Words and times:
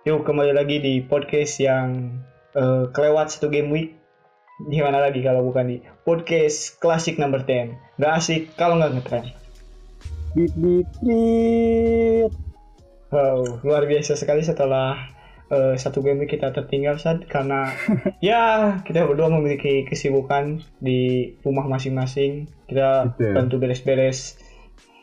Yuk 0.00 0.24
kembali 0.24 0.56
lagi 0.56 0.80
di 0.80 1.04
podcast 1.04 1.60
yang 1.60 2.16
uh, 2.56 2.88
kelewat 2.88 3.36
satu 3.36 3.52
game 3.52 3.68
week. 3.68 4.00
Di 4.64 4.80
mana 4.80 4.96
lagi 4.96 5.20
kalau 5.20 5.44
bukan 5.44 5.68
di 5.68 5.76
podcast 6.08 6.80
klasik 6.80 7.20
number 7.20 7.44
10. 7.44 8.00
Gak 8.00 8.12
asik 8.16 8.56
kalau 8.56 8.80
nggak 8.80 8.96
ngetren. 8.96 9.28
Beat 10.32 10.56
beat 10.56 10.88
beat. 11.04 12.32
Wow, 13.12 13.60
luar 13.60 13.84
biasa 13.84 14.16
sekali 14.16 14.40
setelah 14.40 15.12
uh, 15.52 15.76
satu 15.76 16.00
game 16.00 16.24
week 16.24 16.32
kita 16.32 16.48
tertinggal 16.56 16.96
saat 16.96 17.28
karena 17.28 17.68
ya 18.24 18.80
kita 18.80 19.04
berdua 19.04 19.28
memiliki 19.28 19.84
kesibukan 19.84 20.64
di 20.80 21.36
rumah 21.44 21.68
masing-masing. 21.68 22.48
Kita 22.64 23.12
Betul. 23.20 23.36
bantu 23.36 23.54
beres-beres 23.60 24.40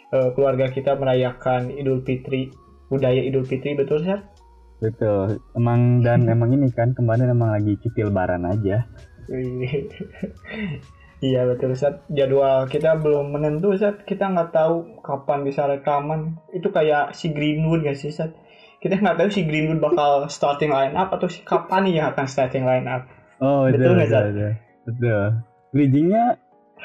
uh, 0.09 0.33
keluarga 0.33 0.73
kita 0.73 0.97
merayakan 0.97 1.69
Idul 1.69 2.01
Fitri, 2.01 2.49
budaya 2.89 3.21
Idul 3.21 3.45
Fitri 3.45 3.77
betul 3.77 4.01
Sat? 4.01 4.36
Betul. 4.77 5.41
Emang 5.57 6.05
dan 6.05 6.29
emang 6.29 6.53
ini 6.53 6.69
kan 6.69 6.93
kemarin 6.93 7.33
emang 7.33 7.49
lagi 7.53 7.77
cuti 7.81 8.01
lebaran 8.05 8.45
aja. 8.45 8.85
Iya 11.17 11.49
betul 11.49 11.73
Sat. 11.73 12.05
Jadwal 12.13 12.69
kita 12.69 12.93
belum 13.01 13.33
menentu 13.33 13.73
Sat. 13.73 14.05
Kita 14.05 14.29
nggak 14.29 14.53
tahu 14.53 15.01
kapan 15.01 15.41
bisa 15.41 15.65
rekaman. 15.65 16.37
Itu 16.53 16.69
kayak 16.69 17.17
si 17.17 17.33
Greenwood 17.33 17.81
gak 17.81 17.97
sih 17.97 18.13
Sat? 18.13 18.37
Kita 18.77 19.01
nggak 19.01 19.17
tahu 19.17 19.29
si 19.33 19.41
Greenwood 19.49 19.81
bakal 19.81 20.29
starting 20.29 20.69
line 20.69 20.93
up 20.93 21.09
atau 21.09 21.25
si 21.25 21.41
kapan 21.41 21.89
yang 21.89 22.13
akan 22.13 22.29
starting 22.29 22.69
line 22.69 22.85
up. 22.85 23.09
Oh, 23.41 23.65
Betul 23.65 23.97
betul, 23.97 23.97
nggak, 23.97 24.05
betul, 24.05 24.13
Zat? 24.13 24.29
betul. 24.29 24.53
Betul. 24.85 25.41
Bridgingnya 25.73 26.23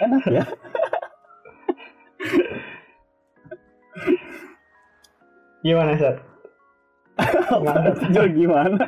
enak 0.00 0.24
ya. 0.32 0.44
Gimana 5.68 5.92
Sat? 6.00 6.31
Jauh 8.10 8.30
gimana? 8.30 8.78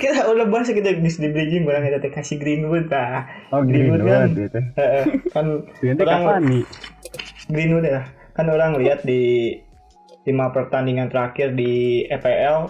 kita 0.00 0.26
udah 0.26 0.46
bahas 0.46 0.70
kita 0.70 0.92
di 0.92 1.08
di 1.08 1.28
bridging 1.30 1.64
barang 1.64 1.82
kita 1.82 1.98
teh 2.00 2.12
kasih 2.12 2.36
Greenwood 2.38 2.88
nah. 2.88 3.26
Oh, 3.50 3.62
Greenwood 3.62 4.02
Greenwood 4.02 4.50
kan. 4.50 4.64
Heeh, 4.76 5.04
kan 5.30 5.46
Greenwood 5.78 6.06
Orang- 6.06 6.24
kapan 6.26 6.42
nih? 6.46 6.64
Greenwood 7.50 7.86
ya. 7.86 8.00
Kan 8.32 8.46
orang 8.46 8.78
lihat 8.78 9.02
di 9.02 9.56
lima 10.22 10.52
pertandingan 10.52 11.08
terakhir 11.08 11.56
di 11.56 12.04
EPL 12.06 12.68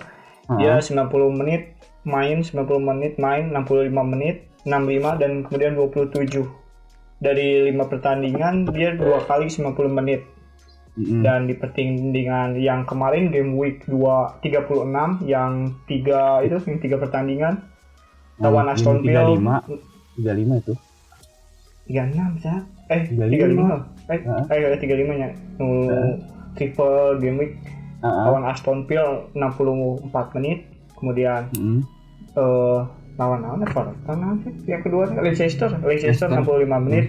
dia 0.56 0.72
Ah, 0.72 0.82
90 0.82 1.10
menit 1.30 1.74
main 2.02 2.42
90 2.42 2.80
menit 2.80 3.12
main 3.18 3.50
65 3.50 3.90
menit 4.02 4.36
65 4.64 5.20
dan 5.20 5.44
kemudian 5.46 5.78
27 5.78 6.46
dari 7.20 7.68
lima 7.68 7.84
pertandingan 7.86 8.64
dia 8.66 8.96
dua 8.96 9.20
kali 9.22 9.46
90 9.46 9.76
menit 9.92 10.24
dan 11.22 11.46
di 11.46 11.54
pertandingan 11.54 12.54
yang 12.54 12.84
kemarin 12.84 13.30
game 13.30 13.54
week 13.54 13.80
2 13.86 14.42
36 14.42 14.84
yang 15.24 15.52
tiga 15.84 16.40
itu 16.40 16.58
yang 16.60 16.78
tiga 16.78 16.96
pertandingan 16.96 17.62
lawan 18.36 18.66
Yang 18.66 18.74
Aston 18.76 18.96
Villa 19.00 19.22
35, 19.24 20.20
35 20.20 20.62
itu. 20.62 20.74
36 21.86 22.42
Zat. 22.42 22.62
eh 22.90 23.02
35 23.06 23.22
35. 24.10 24.10
eh 24.10 24.20
Heeh. 24.20 24.74
eh 24.74 24.78
35 24.78 25.20
nya 25.20 25.28
Heeh. 25.58 26.12
triple 26.52 26.98
game 27.18 27.38
week 27.38 27.52
ah. 28.00 28.26
lawan 28.26 28.44
Aston 28.44 28.84
Villa 28.84 29.24
64 29.32 30.34
menit 30.36 30.66
kemudian 30.94 31.46
eh 32.34 32.78
lawan 33.14 33.40
lawan 33.40 33.60
apa 33.62 33.92
lawan 34.08 34.36
yang 34.66 34.82
kedua 34.82 35.06
Leicester 35.20 35.70
Leicester 35.80 36.26
Leicester. 36.26 36.66
65 36.66 36.86
menit 36.86 37.06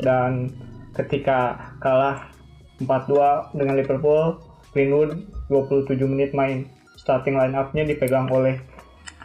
dan 0.00 0.48
ketika 0.92 1.56
kalah 1.78 2.29
4-2 2.80 3.56
dengan 3.56 3.74
Liverpool 3.76 4.40
Greenwood 4.72 5.10
27 5.48 6.00
menit 6.06 6.30
main 6.32 6.64
starting 6.96 7.36
line 7.36 7.54
up-nya 7.54 7.84
dipegang 7.84 8.28
oleh 8.28 8.60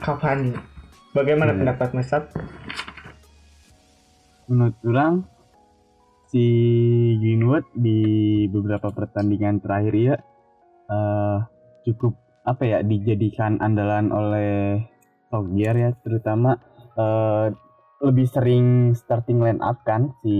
Cavani 0.03 0.51
bagaimana 1.11 1.55
Iya. 1.55 1.59
pendapat 1.63 1.89
Mesat? 1.95 2.23
menurut 4.45 4.77
orang 4.85 5.25
si 6.29 6.45
Greenwood 7.17 7.65
di 7.73 7.99
beberapa 8.45 8.93
pertandingan 8.93 9.57
terakhir 9.57 9.93
ya 9.95 10.15
eh, 10.85 11.37
cukup 11.85 12.13
apa 12.45 12.61
ya 12.61 12.77
dijadikan 12.85 13.57
andalan 13.57 14.13
oleh 14.13 14.85
Solskjaer 15.33 15.75
ya 15.79 15.89
terutama 16.05 16.61
eh, 16.93 17.47
lebih 18.05 18.27
sering 18.29 18.93
starting 18.93 19.41
line 19.41 19.61
up 19.65 19.81
kan 19.81 20.13
si 20.21 20.37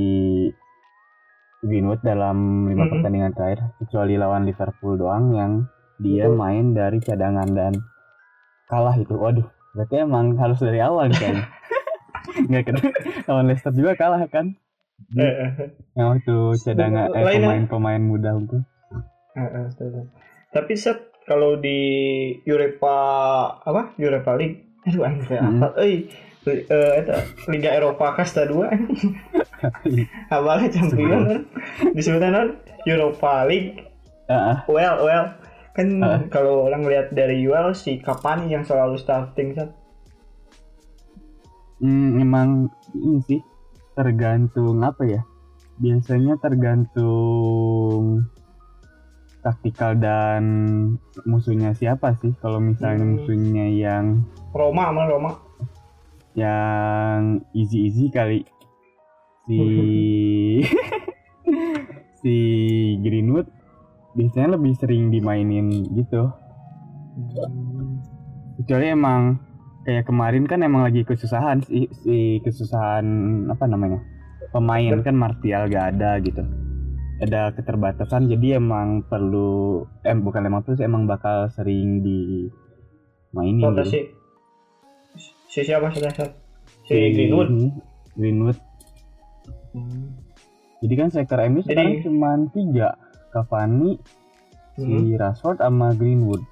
Greenwood 1.65 1.99
dalam 1.99 2.37
lima 2.65 2.85
Mhm. 2.85 2.91
pertandingan 2.91 3.31
terakhir 3.33 3.59
kecuali 3.77 4.13
lawan 4.15 4.45
Liverpool 4.45 4.95
doang 4.95 5.33
yang 5.33 5.51
dia 5.97 6.25
Betul. 6.25 6.37
main 6.37 6.65
dari 6.71 6.99
cadangan 6.99 7.49
dan 7.49 7.73
kalah 8.65 8.93
itu. 8.93 9.11
Waduh 9.11 9.45
berarti 9.73 9.95
emang 9.99 10.37
harus 10.37 10.59
dari 10.59 10.79
awal 10.79 11.09
kayaknya. 11.09 11.45
Nggak 12.47 12.63
kena. 12.65 12.79
Lawan 13.25 13.45
Leicester 13.47 13.71
juga 13.71 13.95
kalah 13.95 14.23
kan? 14.27 14.55
Eh, 15.11 15.27
eh, 15.27 15.51
yang 15.93 16.15
waktu 16.15 16.35
cadangan 16.57 17.11
eh 17.11 17.23
pemain-pemain 17.35 17.99
muda 17.99 18.31
itu. 18.37 18.57
Eh, 19.35 19.43
eh. 19.43 20.05
Tapi 20.49 20.73
set 20.73 20.97
kalau 21.25 21.57
di 21.57 21.79
Europa 22.43 22.95
apa? 23.59 23.91
Europa 23.97 24.31
League? 24.33 24.79
Aduh 24.85 25.03
Hmm. 25.03 25.59
apa? 25.59 25.67
Eh 25.81 26.07
eta 26.95 27.17
Liga 27.49 27.73
Eropa 27.73 28.13
kasta 28.13 28.45
2 28.45 28.69
Awalnya 30.33 30.69
champion 30.71 31.21
kan 31.25 31.41
disebutnya 31.93 32.29
non 32.31 32.49
Europa 32.85 33.45
League. 33.45 33.81
Ah, 34.25 34.65
well 34.65 35.05
well. 35.05 35.25
Kan 35.75 35.99
Ah. 35.99 36.23
kalau 36.31 36.71
orang 36.71 36.87
lihat 36.87 37.11
dari 37.11 37.43
UL 37.43 37.75
si 37.75 37.99
Cavani 37.99 38.47
yang 38.47 38.63
selalu 38.63 38.95
starting 38.95 39.51
set 39.53 39.75
hmm, 41.83 42.23
emang 42.23 42.71
ini 42.95 43.19
sih 43.27 43.41
tergantung 43.93 44.79
apa 44.81 45.03
ya? 45.03 45.21
Biasanya 45.75 46.39
tergantung 46.39 48.23
taktikal 49.43 49.93
dan 49.99 50.43
musuhnya 51.27 51.75
siapa 51.75 52.15
sih? 52.23 52.31
Kalau 52.39 52.63
misalnya 52.63 53.03
Hmm. 53.03 53.13
musuhnya 53.19 53.65
yang 53.67 54.23
Roma 54.55 54.89
sama 54.89 55.03
Roma. 55.11 55.31
Yang 56.35 57.21
easy 57.51 57.77
easy 57.91 58.05
kali 58.07 58.47
si 59.45 59.59
si 62.21 62.35
Greenwood 63.05 63.47
biasanya 64.17 64.57
lebih 64.57 64.73
sering 64.79 65.13
dimainin 65.13 65.85
gitu. 65.93 66.31
Kecuali 68.57 68.85
emang 68.89 69.37
kayak 69.85 70.07
kemarin 70.09 70.49
kan 70.49 70.65
emang 70.65 70.81
lagi 70.87 71.05
kesusahan 71.05 71.61
si, 71.61 71.85
si 72.01 72.41
kesusahan 72.41 73.05
apa 73.51 73.69
namanya 73.69 74.01
pemain 74.49 75.03
kan 75.05 75.13
Martial 75.13 75.69
gak 75.69 75.95
ada 75.95 76.17
gitu. 76.23 76.41
Ada 77.21 77.55
keterbatasan 77.55 78.27
jadi 78.27 78.59
emang 78.59 79.05
perlu 79.07 79.85
em 80.03 80.19
bukan 80.19 80.47
emang 80.47 80.65
terus 80.67 80.83
emang 80.83 81.07
bakal 81.07 81.47
sering 81.53 82.03
di 82.03 82.49
mainin 83.31 83.61
gitu. 83.61 83.69
rotasi 83.71 83.99
si 85.51 85.59
siapa? 85.63 85.91
Sudah 85.93 86.11
set 86.11 86.31
si 86.87 86.95
Greenwood. 87.15 87.51
Ini, 87.51 87.67
Greenwood 89.77 90.13
jadi 90.75 90.93
kan 90.93 91.07
striker 91.09 91.39
MU 91.45 91.59
Jadi- 91.59 91.67
sekarang 91.67 91.93
cuma 92.01 92.29
tiga. 92.51 92.89
Cavani 93.31 93.97
Hmm. 94.75 94.83
si 94.85 94.87
Rashford 95.13 95.57
sama 95.57 95.91
Greenwood. 95.91 96.43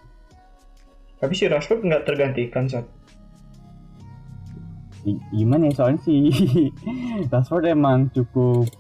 Tapi 1.18 1.34
si 1.34 1.46
Rashford 1.46 1.80
nggak 1.82 2.04
tergantikan 2.04 2.66
set 2.66 2.88
I- 5.04 5.20
gimana 5.34 5.68
ya 5.68 5.74
soalnya 5.76 6.00
si 6.02 6.32
Rashford 7.32 7.68
emang 7.68 8.08
cukup 8.10 8.72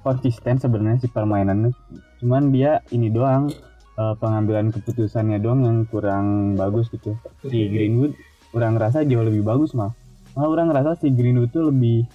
konsisten 0.00 0.56
sebenarnya 0.56 0.96
si 0.98 1.08
permainannya. 1.08 1.76
Cuman 2.18 2.48
dia 2.48 2.80
ini 2.88 3.08
doang 3.08 3.52
eh, 3.94 4.14
pengambilan 4.16 4.68
keputusannya 4.70 5.36
doang 5.38 5.60
yang 5.62 5.78
kurang 5.84 6.56
bagus 6.56 6.88
gitu. 6.88 7.12
Si 7.42 7.68
Greenwood 7.68 8.16
orang 8.50 8.74
ngerasa 8.74 9.04
jauh 9.04 9.22
lebih 9.22 9.44
bagus 9.44 9.70
mah 9.72 9.92
malah 10.30 10.48
orang 10.48 10.66
ngerasa 10.68 10.96
si 10.96 11.10
Greenwood 11.10 11.50
tuh 11.50 11.68
lebih 11.68 12.06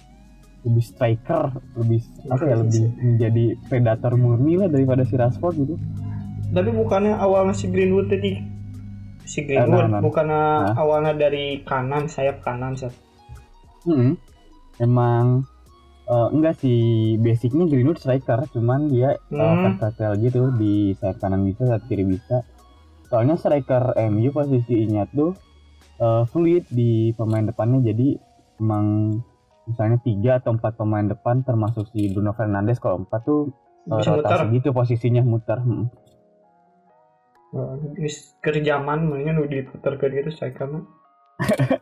lebih 0.62 0.84
striker 0.84 1.44
lebih 1.74 2.00
apa 2.26 2.44
ya 2.44 2.56
lebih 2.58 2.84
menjadi 2.96 3.44
predator 3.66 4.12
murni 4.14 4.56
lah 4.56 4.66
daripada 4.66 5.02
si 5.02 5.14
Rashford 5.14 5.54
gitu 5.58 5.74
Tapi 6.46 6.70
bukannya 6.70 7.12
awalnya 7.12 7.52
si 7.52 7.66
Greenwood 7.66 8.06
tadi 8.06 8.38
si 9.22 9.42
Greenwood 9.42 9.90
Kanan. 9.90 10.00
bukannya 10.00 10.42
Nah. 10.62 10.74
awalnya 10.78 11.12
dari 11.12 11.60
kanan 11.60 12.06
sayap 12.06 12.40
kanan 12.40 12.78
Sat. 12.78 12.94
Hmm, 13.82 14.14
emang 14.78 15.42
eh, 16.06 16.28
enggak 16.30 16.54
sih 16.56 16.78
basicnya 17.18 17.66
Greenwood 17.66 17.98
striker, 17.98 18.46
cuman 18.50 18.86
dia 18.86 19.14
eh, 19.14 19.18
Hmm. 19.28 19.74
versatile 19.74 20.14
gitu 20.20 20.54
di 20.54 20.94
sayap 20.94 21.18
kanan 21.18 21.42
bisa, 21.42 21.66
sayap 21.66 21.82
kiri 21.84 22.06
bisa. 22.06 22.46
Soalnya 23.06 23.34
striker 23.34 23.90
MU 24.06 24.30
posisinya 24.30 25.02
tuh 25.10 25.34
eh, 25.96 26.22
fluid 26.26 26.66
di 26.68 27.10
pemain 27.12 27.42
depannya, 27.42 27.82
jadi 27.84 28.14
emang 28.58 29.18
misalnya 29.66 29.98
tiga 30.00 30.38
atau 30.38 30.54
empat 30.54 30.78
pemain 30.78 31.02
depan 31.02 31.42
termasuk 31.42 31.90
si 31.90 32.10
Bruno 32.14 32.30
Fernandes 32.32 32.78
kalau 32.78 33.02
empat 33.02 33.20
tuh 33.26 33.50
eh, 33.90 33.98
Bisa 33.98 34.14
muter. 34.14 34.22
rotasi 34.22 34.54
gitu 34.54 34.68
posisinya 34.70 35.22
muter. 35.26 35.58
Hmm. 35.58 35.90
Oh, 37.54 37.78
Geus 37.98 38.36
keur 38.42 38.58
zaman 38.62 39.06
mainnya 39.06 39.34
nu 39.34 39.46
diputerkeun 39.46 40.12
gitu 40.12 40.30
striker 40.30 40.66
mah. 40.70 40.84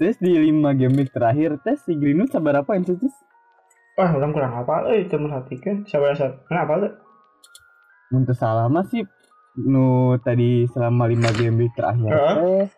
Terus 0.00 0.18
di 0.18 0.34
5 0.34 0.78
game 0.78 0.94
week 0.98 1.10
terakhir 1.14 1.62
tes 1.62 1.78
si 1.86 1.94
Greenwood 1.94 2.32
sabar 2.32 2.64
apa 2.64 2.74
yang 2.74 2.84
sih? 2.88 2.96
Wah, 3.94 4.10
orang 4.10 4.32
kurang 4.32 4.54
apa 4.56 4.88
euy 4.88 5.06
teu 5.06 5.20
merhatikan. 5.20 5.84
Sabar 5.86 6.16
sabar. 6.16 6.42
Kenapa 6.48 6.72
tuh? 6.80 6.92
Untuk 8.12 8.36
salah 8.36 8.66
mah 8.66 8.84
sih 8.88 9.04
nu 9.52 10.16
tadi 10.24 10.64
selama 10.72 11.04
5 11.08 11.38
game 11.38 11.56
week 11.60 11.72
terakhir 11.76 12.08
teh 12.08 12.68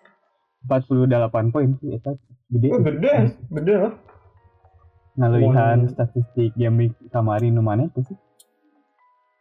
48 0.68 1.52
poin 1.52 1.68
sih 1.80 1.92
eta 1.92 2.16
gede. 2.48 2.68
Oh, 2.72 2.80
gede, 2.80 3.14
gede 3.52 3.74
loh. 3.76 3.92
Ngalihan 5.14 5.86
statistik 5.86 6.56
game 6.58 6.88
week 6.88 6.94
kemarin 7.12 7.54
nu 7.54 7.62
maneh 7.62 7.86
tuh 7.92 8.02
sih. 8.02 8.18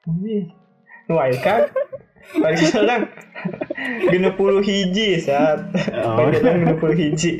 Anjir. 0.05 0.51
Nu 1.07 1.19
aya 1.19 1.35
kan? 1.39 1.71
Bari 2.23 2.55
sekarang 2.55 3.11
genep 4.07 4.39
puluh 4.39 4.63
hiji 4.63 5.19
saat 5.19 5.75
Oh. 5.91 6.31
Genep 6.31 6.79
puluh 6.79 6.95
hiji 6.95 7.35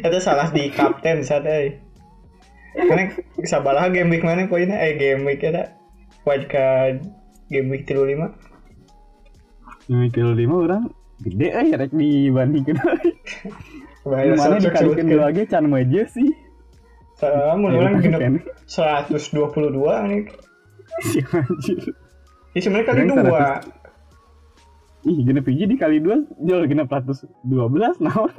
Itu 0.00 0.18
salah 0.24 0.48
di 0.48 0.72
kapten 0.72 1.20
saat 1.20 1.44
eh 1.44 1.76
Karena 2.72 3.12
sabalah 3.44 3.92
game 3.92 4.08
week 4.08 4.24
mana 4.24 4.48
poinnya 4.48 4.80
eh 4.80 4.96
game 4.96 5.28
week 5.28 5.44
ada 5.44 5.76
wildcard 6.24 7.04
game 7.52 7.68
week 7.68 7.84
35 7.84 8.32
Game 9.90 10.00
week 10.06 10.16
5 10.16 10.48
orang 10.48 10.88
gede 11.20 11.48
eh 11.52 11.68
rek 11.76 11.92
dibandingkeun. 11.92 12.78
Bahaya 14.08 14.32
Mana 14.32 14.56
dikalikan 14.56 15.06
dua 15.06 15.28
ge 15.30 15.44
can 15.44 15.68
aja 15.70 16.02
sih. 16.08 16.32
Soalnya 17.20 17.52
mun 17.60 17.76
orang 17.76 18.00
genep 18.00 18.20
Kan? 18.20 18.34
122 18.64 19.76
nih 20.08 20.22
Si 21.04 21.20
anjir. 21.20 21.92
Ini 22.56 22.60
sebenarnya 22.64 22.86
kali 22.88 23.00
dua 23.12 23.60
Ih, 25.00 25.18
genep 25.24 25.44
hiji 25.48 25.64
dikali 25.68 26.00
dua 26.00 26.24
jual 26.40 26.64
genep 26.64 26.88
112 26.88 27.28
naon. 28.00 28.32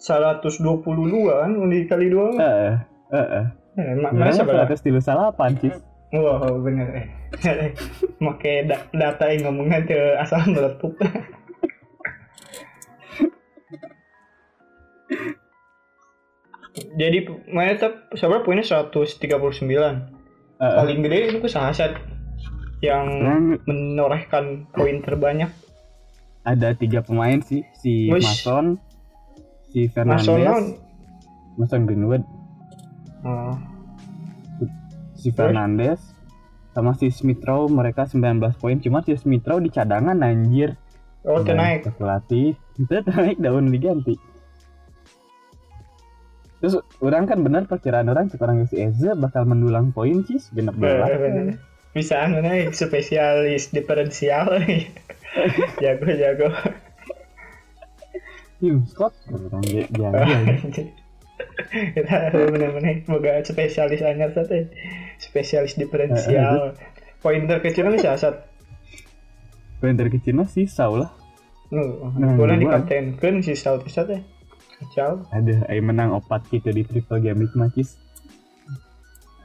122 0.00 0.80
kan 1.28 1.52
undi 1.56 1.84
kali 1.88 2.08
dua. 2.08 2.32
Heeh. 2.36 2.74
Heeh. 3.12 3.44
Eh, 3.74 3.94
mak- 4.00 4.12
mana 4.12 4.28
Mana 4.28 4.36
sabar 4.36 4.64
138 4.68 5.60
sih. 5.64 5.72
Wow, 6.14 6.62
bener 6.62 6.88
eh. 6.94 7.06
Make 8.24 8.68
da 8.70 8.76
data 8.92 9.24
yang 9.28 9.50
ngomongnya 9.50 9.82
ke 9.84 9.98
asal 10.20 10.40
meletup. 10.46 10.94
Jadi 16.74 17.18
mana 17.54 17.78
tetap 17.78 18.10
sabar 18.18 18.42
poinnya 18.42 18.66
139. 18.66 19.22
Heeh. 19.70 20.02
Paling 20.58 20.98
gede 21.06 21.18
itu 21.30 21.46
sahasat 21.46 21.94
yang 22.82 23.06
Orang 23.06 23.62
menorehkan 23.64 24.44
poin 24.74 24.98
terbanyak. 25.00 25.50
ada 26.44 26.76
tiga 26.76 27.00
pemain 27.00 27.40
sih, 27.40 27.64
si 27.72 28.12
Wish. 28.12 28.44
Mason, 28.44 28.76
si. 29.72 29.88
Fernandes, 29.88 30.76
Mason 31.56 31.88
Greenwood, 31.88 32.20
Oh, 33.24 33.56
si 35.16 35.32
Fernandes, 35.32 36.12
sama 36.76 36.92
si 37.00 37.08
Smith 37.08 37.40
Rowe 37.40 37.72
mereka 37.72 38.04
19 38.04 38.60
poin. 38.60 38.76
Cuma 38.76 39.00
si 39.00 39.16
Smith 39.16 39.48
Rowe 39.48 39.64
di 39.64 39.72
cadangan 39.72 40.20
anjir. 40.20 40.76
oh 41.24 41.40
naik. 41.40 41.88
Pelatih, 41.96 42.52
itu 42.76 42.92
naik 43.08 43.40
daun 43.40 43.72
diganti. 43.72 44.20
Terus 46.64 46.80
orang 46.98 47.28
kan 47.28 47.44
benar 47.44 47.68
perkiraan 47.68 48.08
orang 48.08 48.32
sekarang 48.32 48.64
si 48.64 48.80
Eze 48.80 49.12
bakal 49.12 49.44
mendulang 49.44 49.92
poin 49.92 50.24
sih 50.24 50.40
genap 50.50 50.72
belas. 50.74 51.12
Bener. 51.12 51.60
Bisa 51.92 52.24
anu 52.24 52.40
naik 52.40 52.72
spesialis 52.72 53.68
diferensial. 53.68 54.48
jago 55.84 56.08
jago. 56.08 56.48
Tim 58.56 58.80
Scott 58.88 59.12
orang 59.28 59.60
ge- 59.62 59.92
jadi 59.92 60.84
kita 61.94 62.16
bener-bener 62.32 63.02
boga 63.04 63.42
spesialis 63.42 64.00
anyar 64.00 64.32
sate 64.32 64.70
spesialis 65.18 65.74
diferensial 65.74 66.72
poin 67.18 67.44
terkecil 67.44 67.90
nih 67.90 68.00
saat 68.00 68.46
poin 69.76 69.92
terkecil 69.92 70.32
mah 70.32 70.46
si 70.46 70.64
Saul 70.64 71.02
lah. 71.04 71.12
nu 71.68 72.08
Nah, 72.14 72.38
boleh 72.38 72.56
dua. 72.56 72.78
dikaptenkan 72.80 73.42
si 73.42 73.52
Saul 73.52 73.82
kacau 74.80 75.22
Ada 75.30 75.66
ay 75.70 75.78
menang 75.78 76.14
opat 76.14 76.46
gitu 76.50 76.70
di 76.70 76.82
triple 76.82 77.20
game 77.22 77.44
week 77.46 77.54
macis. 77.54 77.98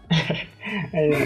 Ayo. 0.97 1.17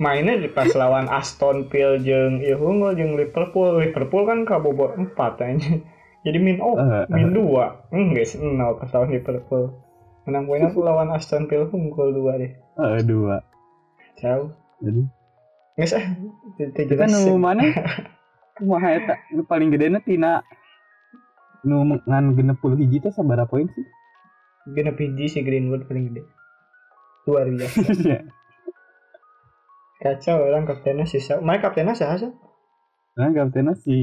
mainnya 0.00 0.40
di 0.40 0.48
pas 0.48 0.72
lawan 0.72 1.12
Aston 1.12 1.68
Villa 1.68 2.00
jeung 2.00 2.40
ieu 2.40 2.56
unggul 2.56 2.96
jeung 2.96 3.20
Liverpool 3.20 3.84
Liverpool 3.84 4.24
kan 4.24 4.48
kabobot 4.48 4.96
4 4.96 5.12
aja 5.44 5.76
jadi 6.24 6.38
min 6.40 6.56
oh 6.64 6.72
Eh, 6.80 7.04
min 7.12 7.36
2 7.36 7.92
enggak 7.92 8.24
sih 8.24 8.40
nol 8.40 8.80
pas 8.80 8.88
lawan 8.96 9.12
Liverpool 9.12 9.76
menang 10.24 10.48
poinnya 10.48 10.72
tuh 10.72 10.88
lawan 10.88 11.12
Aston 11.12 11.44
Villa 11.52 11.68
unggul 11.68 12.16
2 12.16 12.40
deh 12.40 12.52
Eh 12.80 13.04
dua. 13.04 13.44
jauh 14.16 14.56
Jadi 14.80 15.04
nggak 15.76 15.88
sih 15.88 16.02
tidak 16.56 16.72
kita 16.76 17.08
jelas 17.08 17.24
nu 17.24 17.36
mana? 17.36 17.64
Kumaha 18.56 18.88
eta? 19.00 19.14
Paling 19.48 19.72
gede 19.72 19.92
tina 20.04 20.44
nu 21.62 21.76
ngan 21.84 22.32
genep 22.32 22.56
puluh 22.58 22.76
hiji 22.76 22.98
teh 22.98 23.10
sabaraha 23.10 23.44
poin 23.44 23.68
sih? 23.68 23.84
genep 24.70 24.96
hiji 24.96 25.26
si 25.26 25.38
Greenwood 25.40 25.84
paling 25.84 26.10
gede 26.10 26.22
luar 27.24 27.46
biasa 27.46 27.80
Iya. 28.00 28.20
kacau 29.98 30.36
orang 30.40 30.64
kaptennya 30.64 31.04
si 31.04 31.20
Sa 31.20 31.38
mana 31.38 31.60
kaptennya 31.60 31.92
sih 31.92 32.08
sih 32.16 32.32
Nah, 33.10 33.28
kaptennya 33.30 33.74
si 33.74 33.96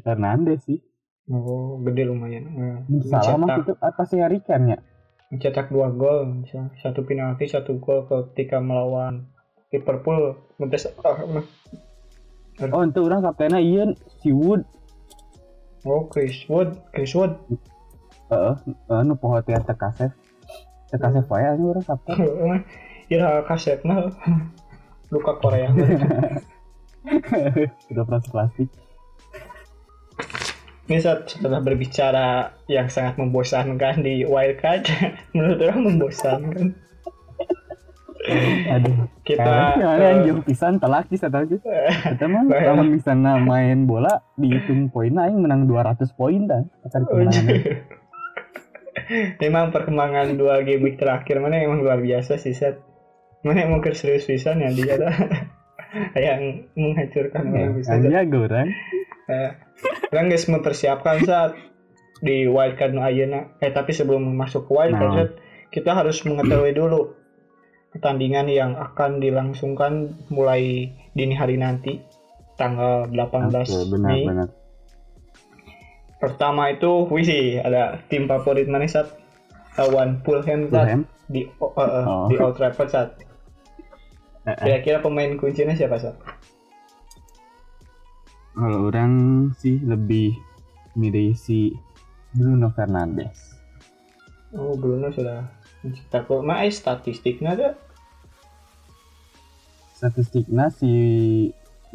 Fernandes 0.00 0.64
sih. 0.64 0.80
oh 1.28 1.76
gede 1.82 2.06
lumayan 2.06 2.44
Eh, 2.48 2.76
Salah 3.04 3.36
mah 3.36 3.58
itu 3.58 3.74
apa 3.76 4.02
sih 4.04 4.16
Harry 4.16 4.40
Kane 4.40 4.72
ya? 4.72 4.78
mencetak 5.26 5.68
dua 5.68 5.90
gol 5.90 6.38
bisa 6.40 6.70
satu 6.78 7.02
penalti 7.02 7.50
satu 7.50 7.76
gol 7.76 8.06
ketika 8.06 8.62
melawan 8.62 9.26
Liverpool 9.68 10.38
mentes 10.56 10.86
ah, 11.02 11.18
mah. 11.26 11.42
Oh, 12.70 12.80
itu 12.80 13.00
orang 13.02 13.20
kaptennya 13.20 13.58
Ian 13.58 13.90
si 14.22 14.30
Wood. 14.30 14.62
Oh 15.86 16.10
Chris 16.10 16.42
Wood 16.50 16.74
Chris 16.92 17.14
Wood 17.14 17.38
Heeh, 18.26 18.54
uh, 18.90 19.06
nu 19.06 19.14
poho 19.14 19.38
teh 19.38 19.54
tekasef. 19.54 20.10
Tekasef 20.90 21.30
wae 21.30 21.46
anu 21.46 21.70
urang 21.70 21.86
kapten. 21.86 22.18
ya 23.06 23.38
kasetnya 23.46 24.10
luka 25.14 25.38
Korea 25.38 25.70
Udah 27.94 28.02
plastik 28.02 28.34
plastik. 28.34 28.66
Ini 30.86 31.02
saat 31.02 31.26
setelah 31.30 31.58
berbicara 31.62 32.50
yang 32.70 32.86
sangat 32.90 33.18
membosankan 33.18 34.06
di 34.06 34.22
wildcard, 34.26 34.86
menurut 35.34 35.58
orang 35.62 35.82
membosankan. 35.82 36.74
Aduh. 38.26 39.06
Kita 39.22 39.78
eh, 39.78 40.10
anjing 40.12 40.42
pisan 40.42 40.78
telak 40.78 41.06
sih 41.08 41.18
eta 41.18 41.42
ge. 41.44 41.58
Kita 41.58 42.24
mah 42.26 42.42
Baik. 42.46 42.66
lamun 42.66 42.88
misalnya 42.94 43.38
main 43.38 43.86
bola 43.86 44.22
dihitung 44.34 44.90
poinnya 44.90 45.26
aing 45.26 45.38
menang 45.42 45.66
200 45.66 46.02
poin 46.14 46.46
dah. 46.46 46.62
Akan 46.84 47.02
Oh, 47.06 47.18
kemenangan. 47.22 47.56
Memang 49.42 49.70
perkembangan 49.70 50.34
dua 50.34 50.66
game 50.66 50.82
week 50.82 50.96
terakhir 50.98 51.38
mana 51.38 51.62
emang 51.62 51.78
luar 51.78 52.02
biasa 52.02 52.40
sih 52.40 52.56
set. 52.56 52.82
Mana 53.46 53.62
emang 53.62 53.78
serius 53.94 54.26
pisan 54.26 54.58
ya 54.58 54.74
dia 54.74 54.98
ada 54.98 55.08
yang 56.26 56.66
menghancurkan 56.74 57.42
orang 57.46 57.72
bisa. 57.78 57.94
Kan 57.94 58.10
jago 58.10 58.50
orang. 58.50 58.68
Eh, 59.26 59.50
Orang 60.10 60.32
guys 60.32 60.48
mempersiapkan 60.48 61.20
saat 61.22 61.52
di 62.18 62.48
wildcard 62.48 62.96
nu 62.96 63.04
ayeuna. 63.04 63.54
Eh 63.60 63.70
tapi 63.70 63.92
sebelum 63.92 64.24
masuk 64.34 64.66
ke 64.66 64.72
wildcard 64.72 65.30
Nah. 65.36 65.44
Kita 65.66 65.92
harus 65.92 66.22
mengetahui 66.24 66.72
dulu 66.72 67.12
pertandingan 67.96 68.46
yang 68.52 68.76
akan 68.76 69.24
dilangsungkan 69.24 70.12
mulai 70.28 70.92
dini 71.16 71.32
hari 71.32 71.56
nanti 71.56 72.04
tanggal 72.60 73.08
18 73.08 73.48
Oke, 73.56 73.88
benar 73.88 74.10
Mei. 74.12 74.24
benar. 74.28 74.48
Pertama 76.20 76.68
itu 76.68 77.08
wisi 77.08 77.56
ada 77.56 78.00
tim 78.12 78.28
favorit 78.28 78.68
mana 78.68 78.84
saat 78.84 79.16
lawan 79.80 80.20
Fulham 80.24 80.68
di 81.28 81.44
eh, 81.44 81.48
Oh. 81.60 82.28
di 82.28 82.36
Old 82.36 82.56
Trafford 82.56 82.88
saat. 82.92 83.10
Kira-kira 84.46 85.00
pemain 85.00 85.32
kuncinya 85.40 85.72
siapa 85.72 85.96
saat? 85.96 86.16
Kalau 88.56 88.88
orang 88.88 89.12
sih 89.56 89.80
lebih 89.84 90.32
milih 90.96 91.36
si 91.36 91.76
Bruno 92.32 92.72
Fernandes. 92.72 93.56
Oh 94.56 94.72
Bruno 94.72 95.12
sudah 95.12 95.44
mencetak 95.84 96.24
gol. 96.24 96.40
Eh, 96.48 96.72
statistiknya 96.72 97.52
ada 97.52 97.68
Statistiknya 99.96 100.68
si 100.68 100.92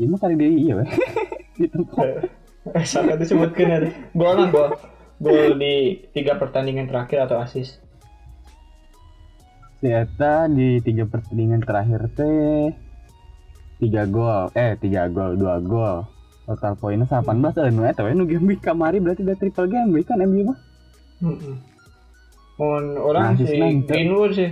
ini 0.02 0.16
kali 0.18 0.34
dia 0.34 0.50
iya 0.50 0.74
weh. 0.82 0.90
di 1.62 1.68
tempat. 1.70 2.26
Eh, 2.74 2.86
Saka 2.86 3.18
disebutkan 3.18 3.70
ada 3.70 3.90
gol 4.14 4.38
lah 4.38 4.50
gol 4.50 4.72
gol 5.18 5.58
di 5.58 5.98
tiga 6.14 6.38
pertandingan 6.38 6.86
terakhir 6.90 7.26
atau 7.26 7.42
asis 7.42 7.82
Si 9.82 9.90
Eta 9.90 10.46
di 10.46 10.78
tiga 10.82 11.10
pertandingan 11.10 11.62
terakhir 11.66 12.06
teh 12.14 12.70
tiga 13.82 14.06
gol 14.06 14.54
eh 14.54 14.78
tiga 14.78 15.10
gol 15.10 15.34
dua 15.38 15.58
gol 15.58 16.06
total 16.46 16.78
poinnya 16.78 17.10
18 17.10 17.26
eh 17.66 17.74
nu 17.74 17.82
eta 17.82 18.06
we 18.06 18.14
nu 18.14 18.30
game 18.30 18.46
week 18.46 18.62
kamari 18.62 19.02
berarti 19.02 19.26
udah 19.26 19.38
triple 19.42 19.66
game 19.66 19.90
week 19.90 20.06
kan 20.06 20.22
MU 20.22 20.54
mah 20.54 20.58
Heeh. 21.22 21.56
Orang 23.02 23.34
Nah, 23.34 23.42
si 23.42 23.58
nanti. 23.58 23.90
Greenwood 23.90 24.38
sih. 24.38 24.50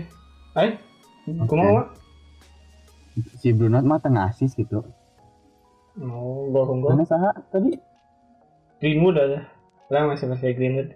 Eh, 0.58 0.72
kumaha 1.46 1.70
Mak? 1.78 1.88
Si 3.36 3.52
Bruno 3.52 3.80
mah 3.80 4.00
tengah 4.00 4.28
asis 4.28 4.54
gitu 4.54 4.84
Oh, 6.00 6.48
gol 6.48 6.80
gol. 6.80 6.94
mana 6.94 7.04
saha 7.04 7.36
tadi 7.50 7.76
Greenwood 8.80 9.16
ada. 9.16 9.44
Orang 9.90 10.16
masih 10.16 10.32
pakai 10.32 10.56
Greenwood 10.56 10.96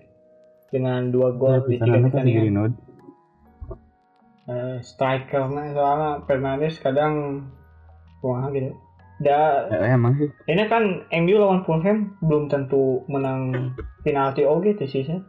dengan 0.69 1.11
dua 1.11 1.35
gol 1.35 1.59
di 1.65 1.75
tiga 1.75 1.99
pertandingan. 1.99 2.41
Greenwood 2.41 2.73
Eh, 4.43 4.77
strikernya 4.79 5.71
soalnya 5.71 6.11
Fernandes 6.23 6.75
kadang 6.77 7.47
wah 8.19 8.47
gitu. 8.49 8.75
Da, 9.17 9.67
eh, 9.67 9.87
emang 9.89 10.15
sih 10.15 10.27
ini 10.45 10.67
kan 10.67 10.83
MU 11.09 11.35
lawan 11.37 11.63
Fulham 11.63 12.19
belum 12.19 12.47
tentu 12.47 13.07
menang 13.07 13.71
penalti 14.01 14.43
oke 14.43 14.75
sih. 14.77 15.03
Seth. 15.03 15.23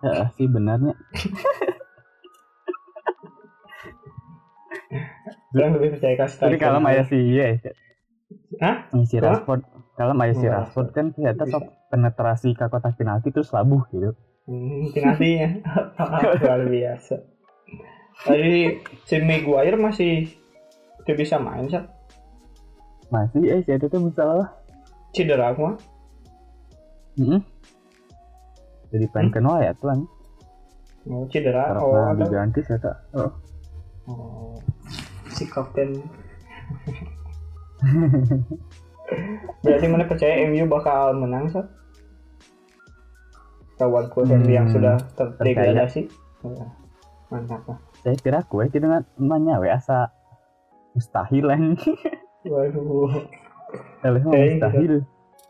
ya 0.00 0.32
sih 0.32 0.48
benarnya 0.48 0.96
Orang 5.50 5.72
lebih 5.78 5.98
percaya 5.98 6.14
ke 6.14 6.26
tapi 6.38 6.56
kalau 6.56 6.78
aya 6.86 7.02
si 7.02 7.18
iya 7.18 7.58
Hah? 8.62 8.86
si? 8.94 9.18
Rashford 9.18 9.66
kalau 9.98 10.14
aya 10.14 10.34
si 10.34 10.46
Oh, 10.46 10.52
Rashford 10.54 10.88
kan 10.94 11.10
ternyata 11.10 11.42
Bisa. 11.42 11.58
sok 11.58 11.64
penetrasi 11.90 12.54
ke 12.54 12.64
kotak 12.70 12.94
penalti 12.94 13.34
terus 13.34 13.50
labuh 13.50 13.82
gitu 13.90 14.14
Hmm, 14.46 14.90
penaltinya 14.90 15.48
luar 16.42 16.60
biasa. 16.66 17.14
Tadi 18.20 18.82
si 19.06 19.14
Maguire 19.22 19.78
masih 19.78 20.26
tidak 21.02 21.18
bisa 21.22 21.36
main 21.38 21.66
sih. 21.66 21.82
masih 23.10 23.42
eh 23.50 23.60
si 23.66 23.70
itu 23.74 23.86
tuh 23.86 24.00
misalnya 24.00 24.54
Cedera 25.10 25.50
mah. 25.54 25.74
Heeh. 27.18 27.42
Jadi 28.90 29.06
pengen 29.10 29.30
kenal 29.34 29.58
ya 29.62 29.74
tuan. 29.78 30.06
Oh, 31.10 31.26
cedera. 31.30 31.74
Oh, 31.78 31.90
Karena 31.90 32.10
ada. 32.14 32.22
diganti 32.26 32.60
saya 32.66 32.78
tak. 32.78 32.96
Oh. 33.14 33.30
Oh, 34.10 34.54
si 35.40 35.48
kapten. 35.48 35.96
Berarti 39.60 39.86
mana 39.88 40.04
percaya 40.04 40.44
MU 40.46 40.64
bakal 40.66 41.16
menang 41.16 41.48
sih? 41.48 41.64
Lawan 43.80 44.12
Fulham 44.12 44.44
Hmm, 44.44 44.52
yang 44.52 44.68
sudah 44.68 45.00
terdegradasi. 45.16 46.04
Oh, 46.44 46.68
mantap 47.28 47.64
lah. 47.64 47.78
Saya 47.98 48.16
kira 48.16 48.44
kue 48.44 48.68
tidak 48.68 49.08
nanya 49.16 49.56
we 49.56 49.68
asa 49.68 50.12
mustahil 50.92 51.48
lah. 51.48 51.56
Waduh. 52.44 53.24
Eleh 54.02 54.22
Eh, 54.22 54.44
mustahil. 54.52 54.92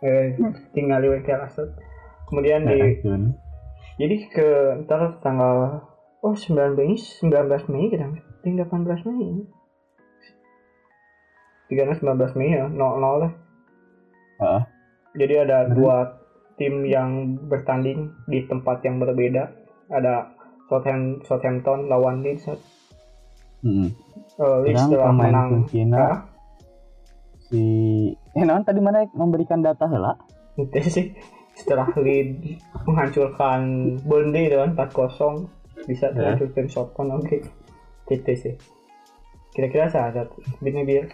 Eh, 0.01 0.27
tinggal 0.71 1.03
di 1.03 1.09
WK 1.11 1.29
Asot. 1.43 1.69
Kemudian 2.25 2.63
Nah, 2.63 2.73
di 2.73 3.03
Jun. 3.03 3.35
jadi 3.99 4.17
ke 4.31 4.49
ntar 4.87 5.19
tanggal 5.19 5.83
oh 6.23 6.33
19 6.33 6.79
19 7.27 7.27
Mei 7.69 7.91
kita 7.91 8.07
ting 8.41 8.55
18 8.55 8.87
Mei 9.05 9.43
tiga 11.71 11.87
19 11.87 12.03
Mei 12.35 12.51
ya 12.53 12.67
0 12.67 12.75
0 12.75 13.23
lah 13.23 13.33
Heeh. 14.41 14.63
jadi 15.17 15.35
ada 15.45 15.59
Hmm. 15.65 15.75
dua 15.75 15.97
tim 16.55 16.85
yang 16.85 17.11
bertanding 17.47 18.11
di 18.27 18.45
tempat 18.45 18.83
yang 18.83 18.99
berbeda 18.99 19.49
ada 19.89 20.35
Southampton, 20.67 21.25
Southampton 21.25 21.87
lawan 21.87 22.21
Leeds 22.21 22.45
Heeh. 22.47 23.89
uh, 24.37 24.59
Leeds 24.61 24.83
telah 24.89 25.11
menang 25.11 25.65
Hah? 25.93 26.17
si 27.41 27.63
eh 28.31 28.45
non 28.45 28.63
tadi 28.63 28.79
mana 28.79 29.03
memberikan 29.11 29.59
data 29.59 29.87
heula? 29.87 30.15
itu 30.57 30.79
sih 30.85 31.07
setelah 31.53 31.91
Leeds 31.95 32.59
menghancurkan 32.85 33.61
Burnley 34.03 34.47
dengan 34.47 34.75
4-0 34.75 35.47
bisa 35.85 36.13
menghancurkan 36.13 36.67
Southampton 36.67 37.19
oke 37.19 37.39
itu 38.11 38.33
sih 38.35 38.55
kira-kira 39.51 39.87
saat 39.87 40.15
ini 40.61 40.83
biar 40.85 41.11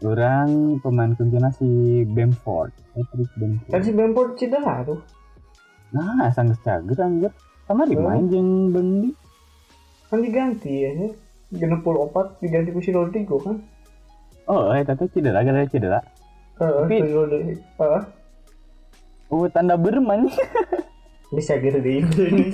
Orang 0.00 0.48
pemain 0.78 1.10
kuncinya 1.10 1.50
si 1.50 1.66
Bamford. 2.06 2.70
Patrick 2.92 3.30
Bamford. 3.34 3.66
kan 3.68 3.80
si 3.80 3.90
Bamford 3.90 4.30
cedera 4.34 4.74
tuh 4.82 5.02
Nah, 5.88 6.28
sang 6.30 6.52
cager 6.54 6.98
anjir. 6.98 7.32
Sama 7.64 7.82
Hmm. 7.82 7.98
main 7.98 8.24
jeung 8.26 8.50
Burnley. 8.70 9.12
kan 10.06 10.18
diganti 10.18 10.72
ya 10.78 10.90
ya. 10.94 11.08
genep 11.50 11.80
puluh 11.80 12.04
opat 12.04 12.36
diganti 12.38 12.70
ku 12.70 12.78
si 12.78 12.90
Rodrigo 12.90 13.36
kan 13.38 13.56
Oh, 14.44 14.68
eh 14.70 14.80
tapi 14.80 15.04
cedera 15.06 15.40
gara 15.40 15.64
cedera. 15.64 16.00
Tapi- 16.54 17.04
Heeh. 17.04 18.02
Oh, 19.28 19.44
tanda 19.46 19.74
bermain. 19.74 20.24
bisa 21.28 21.56
gitu 21.60 21.76
deh 21.78 22.00
ini 22.00 22.44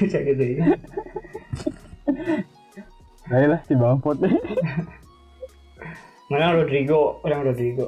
bisa 0.00 0.18
gitu 0.20 0.34
deh 0.34 0.74
Ayolah 3.28 3.60
si 3.62 3.74
Bamford. 3.74 4.18
mana 6.32 6.56
Rodrigo 6.56 7.20
orang 7.20 7.44
Rodrigo 7.44 7.86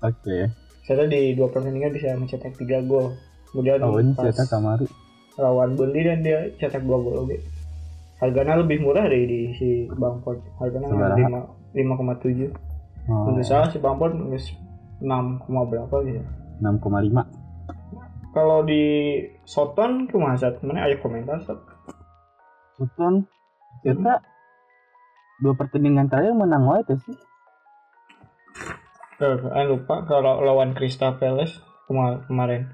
Oke. 0.00 0.48
saya 0.84 1.04
di 1.04 1.32
dua 1.32 1.48
pertandingan 1.48 1.92
bisa 1.92 2.16
mencetak 2.16 2.56
tiga 2.56 2.80
gol 2.80 3.12
kemudian 3.52 3.80
Oh, 3.80 3.96
ini 3.96 4.12
pas 4.12 4.28
cerita 4.28 4.48
kamari. 4.48 4.88
lawan 5.36 5.76
Burnley 5.76 6.02
dan 6.02 6.18
dia 6.20 6.48
cetak 6.56 6.80
dua 6.80 6.98
gol 6.98 7.16
oke 7.22 7.36
harganya 8.18 8.56
lebih 8.56 8.80
murah 8.80 9.04
dari 9.04 9.26
di 9.26 9.40
si 9.52 9.68
Bamford 9.90 10.40
harganya 10.56 10.88
lima 11.12 11.40
lima 11.72 11.92
koma 11.94 12.14
tujuh 12.16 12.48
Oh, 13.04 13.28
menurut 13.28 13.44
saya 13.44 13.68
si 13.68 13.76
nges 13.76 14.56
enam 15.04 15.36
koma 15.44 15.68
berapa 15.68 15.92
gitu 16.08 16.24
6,5. 16.64 17.20
kalau 18.32 18.64
di 18.64 18.82
Soton 19.44 20.08
ke 20.08 20.16
mana 20.16 20.40
saat 20.40 20.56
mana 20.64 20.88
ayo 20.88 20.96
komentar 21.04 21.36
Sat? 21.44 21.60
Sutton 22.74 23.28
cerita 23.84 24.24
dua 25.38 25.52
pertandingan 25.52 26.08
terakhir 26.08 26.32
menang 26.32 26.64
wae 26.64 26.80
sih. 26.88 27.12
Eh, 29.22 29.64
lupa 29.70 30.02
kalau 30.10 30.42
lawan 30.42 30.74
Crystal 30.74 31.14
Palace 31.14 31.62
kema- 31.86 32.26
kemarin 32.26 32.66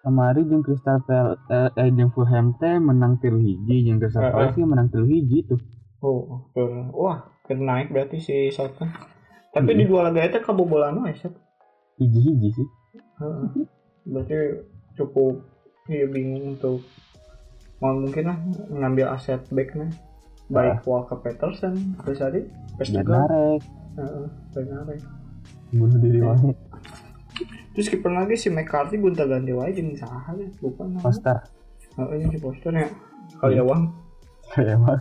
Kamari 0.00 0.40
jeung 0.48 0.64
Crystal 0.64 1.04
Palace 1.04 1.36
eh, 1.52 1.68
eh 1.76 1.88
jeung 1.92 2.08
Fulham 2.08 2.56
teh 2.56 2.80
menang 2.80 3.20
tilu 3.20 3.36
hiji 3.36 3.84
jeung 3.84 4.00
Crystal 4.00 4.32
Palace 4.32 4.56
sih 4.56 4.64
menang 4.64 4.88
tilu 4.88 5.04
hiji 5.04 5.44
tuh. 5.44 5.60
oh 6.00 6.48
wah 6.94 7.28
naik 7.50 7.92
berarti 7.92 8.16
si 8.22 8.48
Soton 8.48 8.88
tapi 9.52 9.72
Hmm. 9.74 9.80
di 9.80 9.84
dua 9.84 10.08
laga 10.08 10.24
itu 10.24 10.38
kebobolan 10.40 10.96
wae 11.02 11.12
Sat. 11.12 11.32
Hiji-hiji 11.98 12.48
sih. 12.54 12.68
Heeh. 13.20 13.66
berarti 14.08 14.36
cukup 14.96 15.44
ya 15.92 16.08
bingung 16.08 16.56
untuk 16.56 16.80
mau 17.84 17.92
mungkin 17.92 18.32
lah 18.32 18.38
ngambil 18.72 19.12
aset 19.12 19.44
backnya 19.52 19.92
baik 20.48 20.88
Walker 20.88 21.20
Peterson 21.20 21.76
terus 22.00 22.18
tadi 22.18 22.40
juga 22.88 23.28
Ya. 23.98 24.06
bunuh 25.74 25.98
diri 25.98 26.22
wae. 26.22 26.54
terus 27.74 27.90
kiper 27.90 28.14
lagi 28.14 28.38
si 28.38 28.50
McCarthy 28.50 28.98
gonta 28.98 29.26
ganti 29.26 29.50
wae 29.50 29.74
jeung 29.74 29.94
saha 29.98 30.34
ya 30.38 30.46
lupa 30.62 30.86
namanya 30.86 31.02
Poster. 31.02 31.38
heeh 31.98 32.16
yang 32.22 32.30
si 32.30 32.38
poster 32.38 32.72
ya 32.74 32.88
awang 33.42 33.90
Ya 34.56 34.80
mah. 34.80 34.96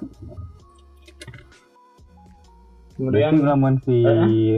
kemudian 2.97 3.39
Berarti 3.39 3.47
lamun 3.47 3.75
si 3.85 3.97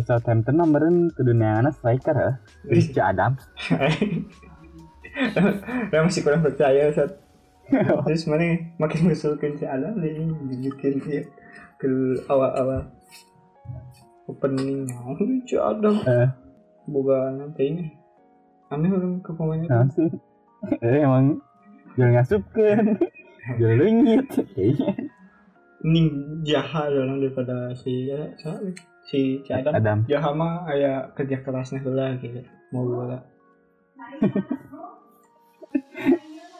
Southampton 0.07 0.55
nomorun 0.57 1.11
keduneana 1.13 1.69
striker 1.75 2.15
ya. 2.15 2.31
Si 2.71 2.95
Adams. 2.97 3.43
saya 5.91 6.01
masih 6.01 6.23
kurang 6.23 6.41
percaya 6.41 6.89
saat 6.95 7.19
terus 8.07 8.25
mana 8.25 8.57
makin 8.81 9.11
ngusulkan 9.11 9.53
si 9.59 9.67
Adam 9.67 9.99
nih 10.01 10.25
bikin 10.49 10.97
dia 11.05 11.21
ke 11.77 11.85
awal-awal 12.25 12.89
opening 14.29 14.85
si 15.49 15.55
Adam 15.57 15.95
Eh, 16.05 16.29
boga 16.85 17.33
nanti 17.33 17.63
ini? 17.73 17.85
Aneh 18.69 18.93
orang 18.93 19.25
ke 19.25 19.33
pemainnya. 19.33 19.89
Eh 20.85 21.01
emang 21.01 21.41
jual 21.97 22.09
ngasupkeun. 22.13 23.01
Jual 23.57 23.73
leungit. 23.81 24.29
Kayaknya. 24.53 24.93
Ini 25.79 26.01
jahat 26.43 26.91
orang 26.91 27.23
daripada 27.23 27.73
si 27.73 28.11
ya, 28.11 28.35
si 29.07 29.41
si 29.41 29.49
Adam. 29.49 29.73
Adam. 29.73 29.97
jahat 30.05 30.33
mah 30.35 30.67
aya 30.67 31.09
kerja 31.15 31.41
kerasnya 31.41 31.81
lah 31.87 32.19
gitu 32.21 32.43
mau 32.69 32.85
bola. 32.85 33.19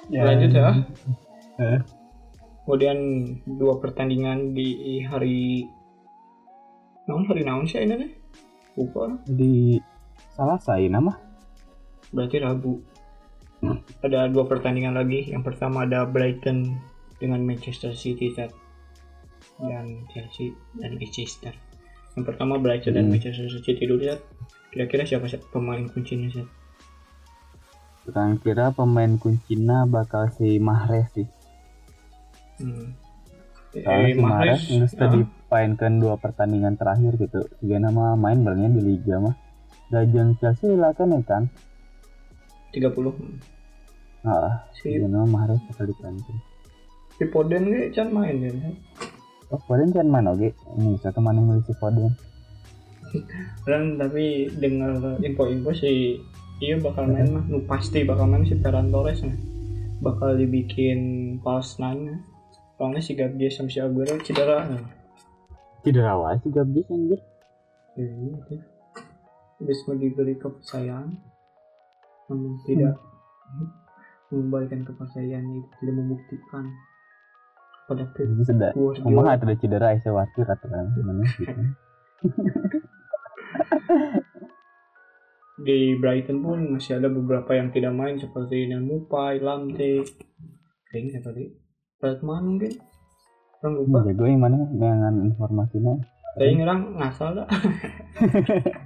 Lanjut 0.09 0.51
ya. 0.55 0.73
Eh, 1.59 1.79
kemudian 2.65 2.97
dua 3.45 3.77
pertandingan 3.77 4.57
di 4.57 5.03
hari 5.05 5.67
naon 7.09 7.25
hari 7.25 7.41
naon 7.41 7.65
sih 7.65 7.81
ini 7.81 7.97
nih 7.97 8.11
lupa 8.77 9.17
di 9.25 9.81
salah 10.37 10.61
saya 10.61 10.85
nama 10.85 11.17
berarti 12.13 12.37
Rabu 12.37 12.77
Hmm. 13.59 13.83
ada 13.99 14.31
dua 14.31 14.47
pertandingan 14.47 14.95
lagi 14.95 15.35
yang 15.35 15.43
pertama 15.43 15.83
ada 15.83 16.07
Brighton 16.07 16.79
dengan 17.19 17.43
Manchester 17.43 17.91
City 17.91 18.31
Ted. 18.31 18.55
dan 19.59 20.07
Chelsea 20.07 20.55
dan 20.79 20.95
Leicester 20.95 21.51
Yang 22.15 22.23
pertama 22.31 22.55
Brighton 22.55 22.95
dan 22.95 23.11
Hmm. 23.11 23.19
Manchester 23.19 23.51
City 23.59 23.83
dulu 23.83 24.07
ya. 24.07 24.15
Kira-kira 24.71 25.03
siapa 25.03 25.27
sih 25.27 25.43
pemain 25.51 25.83
kuncinya 25.91 26.31
sih? 26.31 26.47
Kurang 28.07 28.39
kira 28.39 28.71
pemain 28.71 29.19
kuncinya 29.19 29.83
bakal 29.83 30.31
si 30.31 30.55
Mahrez 30.63 31.11
sih. 31.11 31.27
Hmm. 32.63 32.95
Soalnya 33.75 34.07
si 34.07 34.19
Mahrez 34.23 34.61
nggak 34.71 34.95
ah, 35.03 35.27
dipainkan 35.49 35.97
dua 35.97 36.13
pertandingan 36.21 36.77
terakhir 36.77 37.17
gitu. 37.17 37.41
Dia 37.65 37.81
nama 37.81 38.13
main 38.13 38.45
balnya 38.45 38.69
di 38.69 38.85
liga 38.85 39.17
mah. 39.17 39.33
Gajeng 39.89 40.37
Chelsea 40.37 40.77
lah 40.77 40.93
kan 40.93 41.09
ya 41.09 41.25
kan. 41.25 41.49
30. 42.69 42.85
Ah, 44.29 44.69
Si 44.77 44.93
nama 45.01 45.25
Mahrez 45.25 45.57
bakal 45.65 45.89
dipainkan. 45.89 46.37
si 47.17 47.25
Foden 47.33 47.65
ge 47.65 47.89
can 47.89 48.13
main 48.13 48.37
ya. 48.37 48.53
Oh, 49.49 49.57
Foden 49.65 49.89
kan 49.89 50.05
mana 50.05 50.37
oke? 50.37 50.53
Ini 50.53 50.93
bisa 50.93 51.09
ke 51.09 51.17
mana 51.17 51.41
milih 51.41 51.65
si 51.65 51.73
Foden? 51.81 52.13
Dan 53.65 53.97
tapi 53.97 54.53
dengar 54.53 55.17
info-info 55.17 55.73
si 55.73 56.21
iya 56.61 56.77
bakal 56.77 57.09
main 57.09 57.25
mah 57.33 57.43
nu 57.49 57.65
pasti 57.65 58.05
bakal 58.05 58.29
main 58.29 58.45
si 58.45 58.53
Ferran 58.61 58.93
Torres 58.93 59.25
nah. 59.25 59.33
bakal 60.03 60.35
dibikin 60.37 61.35
false 61.41 61.79
nine 61.79 62.21
soalnya 62.75 63.01
si 63.01 63.15
Gabriel 63.15 63.51
sama 63.51 63.71
si 63.71 63.79
Aguero 63.79 64.19
cedera 64.19 64.67
nah. 64.67 64.98
Cedera 65.81 66.13
wae 66.19 66.38
si 66.43 66.50
Gabriel 66.51 66.91
anjir. 66.91 67.21
ya, 67.95 68.05
gitu. 68.05 68.55
Habis 69.59 69.79
mau 69.88 69.95
diberi 70.00 70.36
kepercayaan 70.39 71.09
namun 72.29 72.62
tidak 72.63 72.95
mengembalikan 74.29 74.86
kepercayaan 74.86 75.45
itu 75.57 75.69
tidak 75.81 75.95
membuktikan 75.98 76.65
pada 77.89 78.05
Pep 78.13 78.29
sudah. 78.45 78.71
Kumaha 78.77 79.33
ada 79.33 79.57
cedera 79.57 79.98
saya 79.98 80.05
khawatir 80.05 80.45
atau 80.45 80.69
kan 80.69 80.93
gimana 80.93 81.25
gitu. 81.25 81.62
di 85.65 85.98
Brighton 86.00 86.39
pun 86.39 86.71
masih 86.71 87.01
ada 87.01 87.12
beberapa 87.12 87.51
yang 87.57 87.74
tidak 87.74 87.91
main 87.91 88.15
seperti 88.15 88.69
Namupai, 88.69 89.43
Lamte, 89.43 90.07
kayaknya 90.88 91.19
tadi? 91.19 91.51
Redman 92.00 92.43
mungkin? 92.48 92.79
Orang 93.59 93.75
lupa. 93.75 94.07
Jago 94.07 94.23
yang 94.23 94.39
mana 94.39 94.59
dengan 94.71 95.13
informasinya. 95.27 95.99
Saya 96.39 96.51
ngerang 96.55 96.81
ngasal 96.95 97.29
dah. 97.43 97.47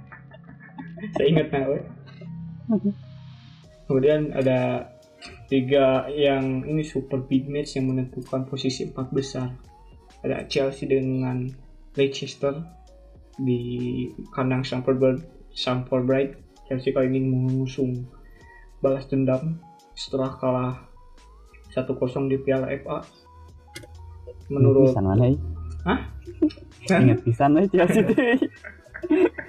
Saya 1.14 1.26
ingat 1.30 1.46
nah, 1.54 1.70
we. 1.70 1.80
Kemudian 3.86 4.34
ada 4.34 4.90
tiga 5.46 6.10
yang 6.10 6.66
ini 6.66 6.82
super 6.82 7.22
big 7.22 7.46
match 7.46 7.78
yang 7.78 7.86
menentukan 7.92 8.50
posisi 8.50 8.90
empat 8.90 9.14
besar. 9.14 9.54
Ada 10.26 10.48
Chelsea 10.50 10.90
dengan 10.90 11.46
Leicester 11.94 12.58
di 13.38 14.10
kandang 14.34 14.66
Stamford 14.66 14.98
Bridge. 14.98 15.22
Stamford 15.54 16.04
Bridge. 16.10 16.34
Chelsea 16.66 16.90
kali 16.90 17.12
ini 17.12 17.20
mengusung 17.28 18.08
balas 18.82 19.06
dendam 19.06 19.60
setelah 19.94 20.34
kalah 20.40 20.74
1-0 21.70 21.94
di 22.26 22.40
Piala 22.42 22.72
FA. 22.82 23.04
Menurut 24.52 24.90
pisan 24.92 25.04
mana 25.04 25.24
eh? 25.28 25.36
Hah? 25.84 26.00
Ingat 26.90 27.20
pisan 27.24 27.56
eh 27.60 27.64
Chelsea 27.68 28.02
teh. 28.04 28.36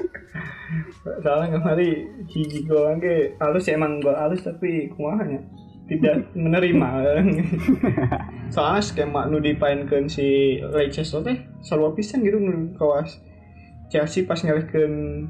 soalnya 1.24 1.56
kemari 1.56 2.04
hiji 2.28 2.66
gol 2.68 2.98
ge 3.00 3.38
halus 3.40 3.70
ya, 3.70 3.78
emang 3.78 4.02
gol 4.04 4.18
halus 4.18 4.44
tapi 4.44 4.90
kumahanya 4.92 5.40
tidak 5.86 6.26
menerima 6.36 6.90
soalnya 8.50 8.82
skema 8.82 9.30
nu 9.30 9.38
dipainkan 9.40 10.10
si 10.10 10.60
Leicester 10.60 11.22
teh 11.22 11.38
salwa 11.62 11.94
pisan 11.94 12.26
gitu 12.26 12.42
nu 12.42 12.74
kawas 12.76 13.22
Chelsea 13.94 14.26
pas 14.26 14.42
ngalihkeun 14.42 15.30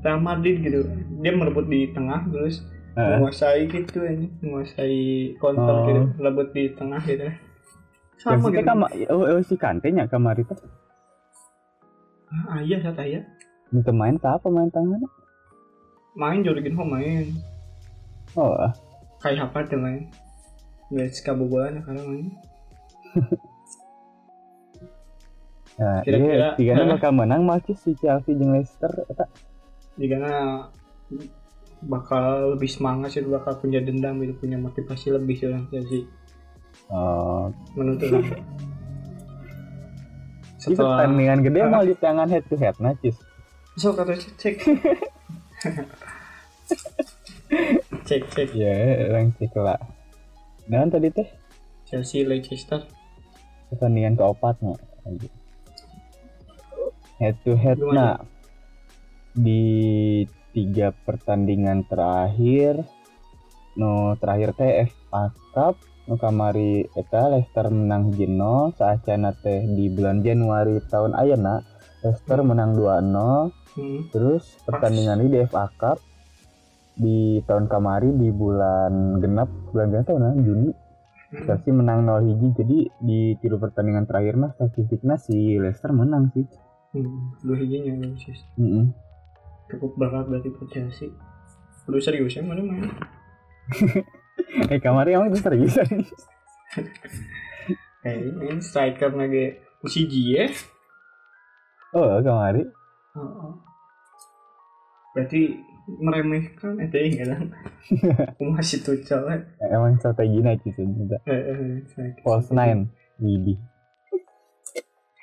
Real 0.00 0.22
Madrid 0.22 0.62
gitu 0.62 0.86
dia 1.18 1.34
merebut 1.34 1.66
di 1.66 1.90
tengah 1.90 2.22
terus 2.30 2.62
Heeh. 2.94 3.18
menguasai 3.18 3.66
gitu 3.66 4.06
ini 4.06 4.30
menguasai 4.40 5.34
counter 5.42 5.74
Oh. 5.76 5.84
gitu 5.90 6.02
rebut 6.22 6.48
di 6.54 6.70
tengah 6.78 7.02
gitu 7.02 7.26
sama 8.18 8.50
gitu 8.50 8.62
kama 8.62 8.86
oh, 9.08 9.22
oh 9.28 9.40
si 9.40 9.54
Kante 9.54 9.88
nya 9.88 10.04
kamari 10.04 10.42
teh. 10.42 10.58
ah 12.44 12.60
iya 12.60 12.76
saya 12.78 12.92
tanya 12.92 13.20
Itu 13.70 13.88
main 13.90 14.16
tak 14.16 14.36
apa 14.36 14.48
main 14.48 14.68
tangan? 14.68 15.00
main 16.14 16.40
Jorginho 16.40 16.82
main 16.82 17.30
Oh, 18.34 18.52
ah. 18.54 18.72
kayak 19.18 19.48
apa 19.48 19.64
tuh 19.64 19.78
main 19.78 20.10
nggak 20.88 21.14
kabobolan 21.20 21.80
karena 21.80 22.02
main 22.02 22.26
Nah, 25.78 26.02
Kira-kira- 26.02 26.58
iya, 26.58 26.74
tiga 26.74 26.90
bakal 26.90 27.14
menang 27.14 27.46
masih 27.46 27.78
si 27.78 27.94
Chelsea 27.94 28.34
jeung 28.34 28.50
Leicester 28.50 28.90
eta. 29.06 29.30
jika 29.94 30.18
bakal 31.80 32.54
lebih 32.54 32.66
semangat 32.66 33.14
sih 33.14 33.22
bakal 33.22 33.54
punya 33.56 33.78
dendam 33.78 34.18
gitu 34.18 34.34
punya 34.36 34.58
motivasi 34.58 35.14
lebih 35.14 35.38
sih 35.38 35.46
orang 35.46 35.70
Chelsea 35.70 36.02
Oh, 36.88 37.52
menurut 37.76 38.00
orang 38.00 38.24
itu 38.24 38.34
setelah 40.72 41.04
pertandingan 41.04 41.38
gede 41.44 41.60
mau 41.68 41.84
di 41.90 41.94
tangan 42.00 42.28
head 42.32 42.44
to 42.48 42.56
head 42.56 42.74
cis. 43.04 43.16
so 43.76 43.92
kata 43.94 44.16
cek 44.16 44.34
cek 44.40 44.56
cek 48.08 48.22
cek 48.32 48.48
Ya, 48.56 48.72
orang 49.12 49.36
cek 49.36 49.52
lah. 49.56 49.78
Dan 50.68 50.88
tadi 50.88 51.08
teh 51.12 51.28
Chelsea 51.88 52.24
Leicester 52.24 52.84
pertandingan 53.68 54.16
keopatnya. 54.16 54.76
Head 57.20 57.36
to 57.44 57.52
head 57.56 57.76
Gimana? 57.80 57.92
nah 57.94 58.16
di 59.38 60.24
tiga 60.50 60.90
pertandingan 61.06 61.86
terakhir 61.86 62.82
no 63.78 64.18
terakhir 64.18 64.50
teh 64.58 64.90
FA 64.90 65.30
Cup 65.54 65.76
kamari 66.16 66.88
eta 66.96 67.28
Leicester 67.28 67.68
menang 67.68 68.08
hiji 68.08 68.24
nol 68.24 68.72
saacana 68.72 69.36
teh 69.36 69.68
di 69.68 69.92
bulan 69.92 70.24
Januari 70.24 70.80
tahun 70.88 71.12
ayeuna 71.12 71.60
Leicester 72.00 72.40
menang 72.40 72.72
2-0 72.72 73.12
hmm. 73.76 74.00
terus 74.14 74.56
pertandingan 74.64 75.20
ini 75.20 75.28
di 75.36 75.38
FA 75.44 75.68
Cup 75.76 75.98
di 76.96 77.42
tahun 77.44 77.68
kamari 77.68 78.08
di 78.16 78.32
bulan 78.32 79.20
genap 79.20 79.50
bulan 79.74 79.92
genap 79.92 80.06
tahun 80.08 80.40
Juni 80.40 80.70
Hmm. 81.28 81.44
Chelsea 81.44 81.76
menang 81.76 82.08
0 82.08 82.24
hiji 82.24 82.56
jadi 82.56 82.78
di 83.04 83.36
tiga 83.36 83.60
pertandingan 83.60 84.08
terakhir 84.08 84.40
mah 84.40 84.56
statistiknya 84.56 85.20
si 85.20 85.60
Leicester 85.60 85.92
menang 85.92 86.32
sih 86.32 86.48
Hmm. 86.96 87.36
dua 87.44 87.52
hijinya 87.60 88.00
Leicester 88.00 88.32
Mm-mm. 88.56 88.96
cukup 89.68 89.92
berat 90.00 90.24
berarti 90.24 90.48
buat 90.56 90.72
Chelsea 90.72 91.12
Udah 91.84 92.00
serius 92.00 92.32
ya 92.32 92.40
mana 92.40 92.64
main 92.64 92.88
eh 94.72 94.78
kamari 94.78 95.12
emang 95.12 95.28
itu 95.28 95.38
serius 95.40 95.74
kayak 97.98 98.18
ini 98.22 98.58
striker 98.58 99.10
nage 99.12 99.44
Usiji 99.80 100.34
ya 100.34 100.46
oh 101.92 102.18
kamari 102.20 102.62
Oh, 103.12 103.24
oh. 103.24 103.52
Berarti 105.10 105.58
meremehkan 105.88 106.78
itu 106.78 106.94
ya 107.18 107.24
kan? 107.26 107.50
Masih 108.38 108.78
tuh 108.78 108.94
cewek. 109.00 109.42
emang 109.58 109.98
strategi 109.98 110.38
naik 110.38 110.62
juga 110.62 111.18
Eh, 111.24 111.34
eh, 111.34 111.82
saya- 111.88 112.14
false 112.20 112.52
nine 112.52 112.86
Widi 113.18 113.58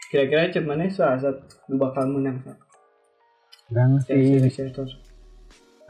Kira-kira 0.05 0.51
cek 0.51 0.65
mana 0.65 0.91
saat 1.15 1.39
lu 1.65 1.77
bakal 1.77 2.09
menang 2.09 2.43
Sa? 2.43 2.51
kurang 3.65 3.97
sih 4.01 4.43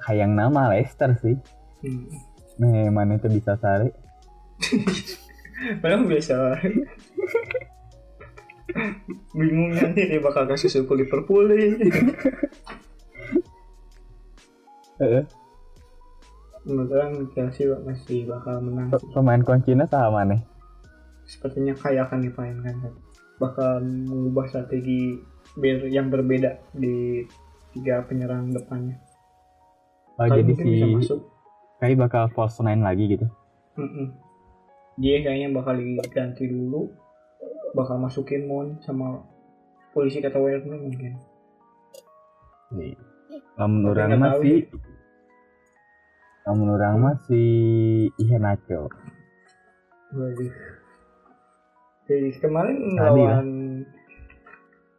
hayang 0.05 0.31
nama 0.31 0.69
Leicester 0.69 1.09
sih 1.17 1.33
Hmm. 1.81 2.05
Nih 2.61 2.87
mana 2.89 3.19
itu 3.19 3.27
bisa 3.27 3.55
sari 3.59 3.91
Padahal 5.81 6.03
biasa. 6.03 6.35
Bingung 9.31 9.71
nanti 9.71 10.03
dia 10.03 10.19
bakal 10.19 10.43
kasih 10.51 10.67
suku 10.67 10.99
Liverpool 10.99 11.47
nih. 11.47 11.79
Menurut 16.65 16.89
orang 16.91 17.13
Chelsea 17.31 17.71
masih 17.71 18.25
bakal 18.27 18.59
menang. 18.63 18.91
Pe- 18.91 19.05
pemain 19.13 19.41
kuncinya 19.43 19.85
sama 19.87 20.25
nih 20.25 20.41
Sepertinya 21.25 21.73
kayak 21.77 22.11
akan 22.11 22.19
dipainkan. 22.25 22.75
Bakal 23.39 23.83
mengubah 23.83 24.45
strategi 24.51 25.19
yang 25.87 26.11
berbeda 26.11 26.57
di 26.75 27.23
tiga 27.75 28.03
penyerang 28.07 28.51
depannya. 28.51 28.99
oh, 30.19 30.25
Kali 30.27 30.41
jadi 30.43 30.51
si 30.55 30.63
bisa 30.63 30.85
masuk. 30.89 31.19
Kayak 31.85 32.01
bakal 32.01 32.23
false 32.33 32.57
nine 32.65 32.81
lagi 32.81 33.05
gitu 33.13 33.29
Mm-mm. 33.75 34.07
Dia 34.95 35.19
kayaknya 35.19 35.51
bakal 35.51 35.75
diganti 35.75 36.47
dulu, 36.47 36.87
bakal 37.75 37.99
masukin 37.99 38.47
Mon 38.47 38.79
sama 38.79 39.19
polisi 39.91 40.23
kata 40.23 40.39
Werner 40.39 40.79
mungkin. 40.79 41.19
Namun 43.59 43.79
Tapi 43.83 43.91
orang 43.91 44.11
si 44.39 44.51
Namun 46.47 46.67
orang 46.71 46.93
mah 47.01 47.15
si 47.27 47.41
Iheanacho 48.15 48.87
Waduh. 50.15 50.53
Jadi 52.05 52.29
kemarin 52.39 52.95
Tadi 52.95 53.01
lawan 53.01 53.47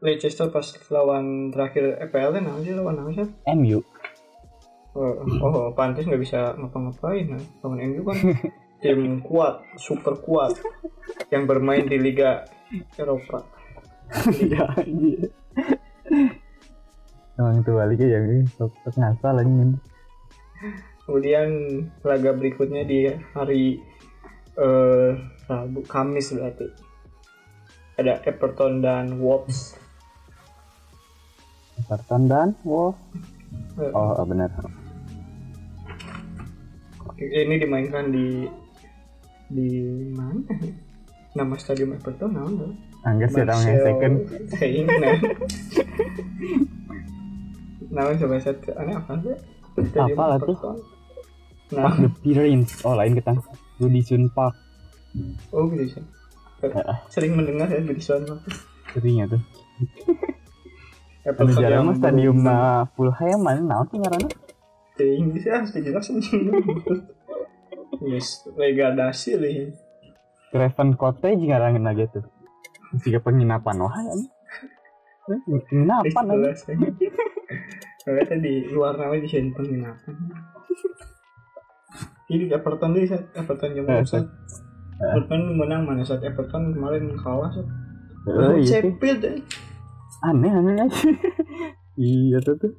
Leicester 0.04 0.52
pas 0.52 0.66
lawan 0.92 1.48
terakhir 1.48 1.96
EPL 2.04 2.36
kan 2.36 2.60
sih 2.60 2.76
lawan 2.76 3.16
sih? 3.16 3.26
MU 3.56 3.80
Oh, 4.96 5.12
oh 5.44 5.68
pantas 5.76 6.08
nggak 6.08 6.22
bisa 6.24 6.56
ngapa-ngapain. 6.56 7.28
Nah. 7.28 7.42
lawan 7.60 7.84
MU 7.84 8.00
kan 8.00 8.16
tim 8.80 9.20
kuat, 9.20 9.60
super 9.76 10.16
kuat 10.24 10.56
yang 11.28 11.44
bermain 11.44 11.84
di 11.84 12.00
Liga 12.00 12.48
Eropa. 12.96 13.44
iya 14.38 14.62
anjir 14.78 15.34
emang 17.34 17.58
itu 17.58 17.74
balik 17.74 17.98
ya 17.98 18.22
ini 18.22 18.46
sok 18.54 18.70
ngasal 18.94 19.42
anjing 19.42 19.74
Kemudian 21.02 21.48
laga 22.06 22.30
berikutnya 22.34 22.86
di 22.86 23.10
hari 23.34 23.78
eh 24.58 25.10
Rabu 25.46 25.84
Kamis 25.86 26.34
berarti. 26.34 26.66
Ada 28.00 28.26
Everton 28.26 28.82
dan 28.82 29.22
Wolves. 29.22 29.78
Everton 31.78 32.26
dan 32.26 32.58
Wolf 32.66 32.98
Eh, 33.76 33.92
oh 33.92 34.24
benar 34.24 34.48
Ini 37.16 37.54
dimainkan 37.56 38.12
di 38.12 38.44
di 39.48 39.68
mana? 40.12 40.44
Nama 41.36 41.54
stadion 41.56 41.96
Everton 41.96 42.32
nama? 42.32 42.68
Angga 43.08 43.26
sih 43.28 43.40
orang 43.44 43.60
yang 43.64 43.78
second 43.84 44.14
Kayaknya. 44.56 45.12
Nama 47.88 48.10
coba 48.20 48.36
set 48.40 48.60
aneh 48.76 48.94
apa 48.96 49.12
sih? 49.24 49.36
Apa 49.96 50.22
lah 50.28 50.38
tuh? 50.40 50.56
Everton. 50.56 50.76
Park 51.66 51.98
Nah, 51.98 51.98
the 51.98 52.10
Pirates 52.22 52.78
oh 52.86 52.94
lain 52.94 53.18
kita 53.18 53.32
Goodison 53.82 54.30
Park 54.30 54.54
oh 55.50 55.66
gitu 55.72 55.98
sih. 55.98 56.04
Sering 57.10 57.34
mendengar 57.34 57.66
ya 57.72 57.80
di 57.80 57.98
sana. 57.98 58.38
sering 58.92 59.24
ya 59.24 59.26
tuh 59.28 59.42
anu 61.26 61.52
jarang 61.58 61.90
mah 61.90 61.96
stadium 61.98 62.38
na 62.38 62.86
Fulham 62.94 63.42
mana 63.42 63.58
naon 63.58 63.86
sih 63.90 63.98
ngaranna 63.98 64.30
Ting 64.96 65.28
bisa 65.30 65.60
harus 65.60 65.70
dijelasin 65.70 66.18
Yes, 68.00 68.44
degradasi 68.56 69.30
lih. 69.36 69.56
Craven 70.50 70.96
Cottage 70.96 71.42
ngarangan 71.42 71.84
lagi 71.84 72.08
tuh 72.08 72.24
jika 73.02 73.18
penginapan 73.20 73.76
wah 73.82 73.92
ya 73.92 74.14
penginapan 75.68 76.24
aja 76.32 76.50
Kalau 78.06 78.22
di 78.38 78.70
luar 78.70 78.94
namanya 78.94 79.26
di 79.26 79.28
sini 79.28 79.50
penginapan. 79.50 80.14
Ini 82.30 82.54
Everton 82.54 82.94
deh, 82.94 83.02
saat 83.02 83.26
Everton 83.34 83.70
Eh, 83.74 84.06
saat. 84.06 84.22
Eh. 84.22 85.10
Everton 85.10 85.58
menang 85.58 85.82
mana 85.82 86.06
saat 86.06 86.22
Everton 86.22 86.70
kemarin 86.70 87.10
kalah 87.18 87.50
saat. 87.50 87.66
oh, 88.30 88.54
iya. 88.54 88.78
Sheffield 88.78 89.22
eh. 89.26 89.42
aneh 90.22 90.50
aneh 90.50 90.74
aja 90.80 90.98
iya 91.98 92.38
tuh 92.40 92.54
tuh 92.56 92.72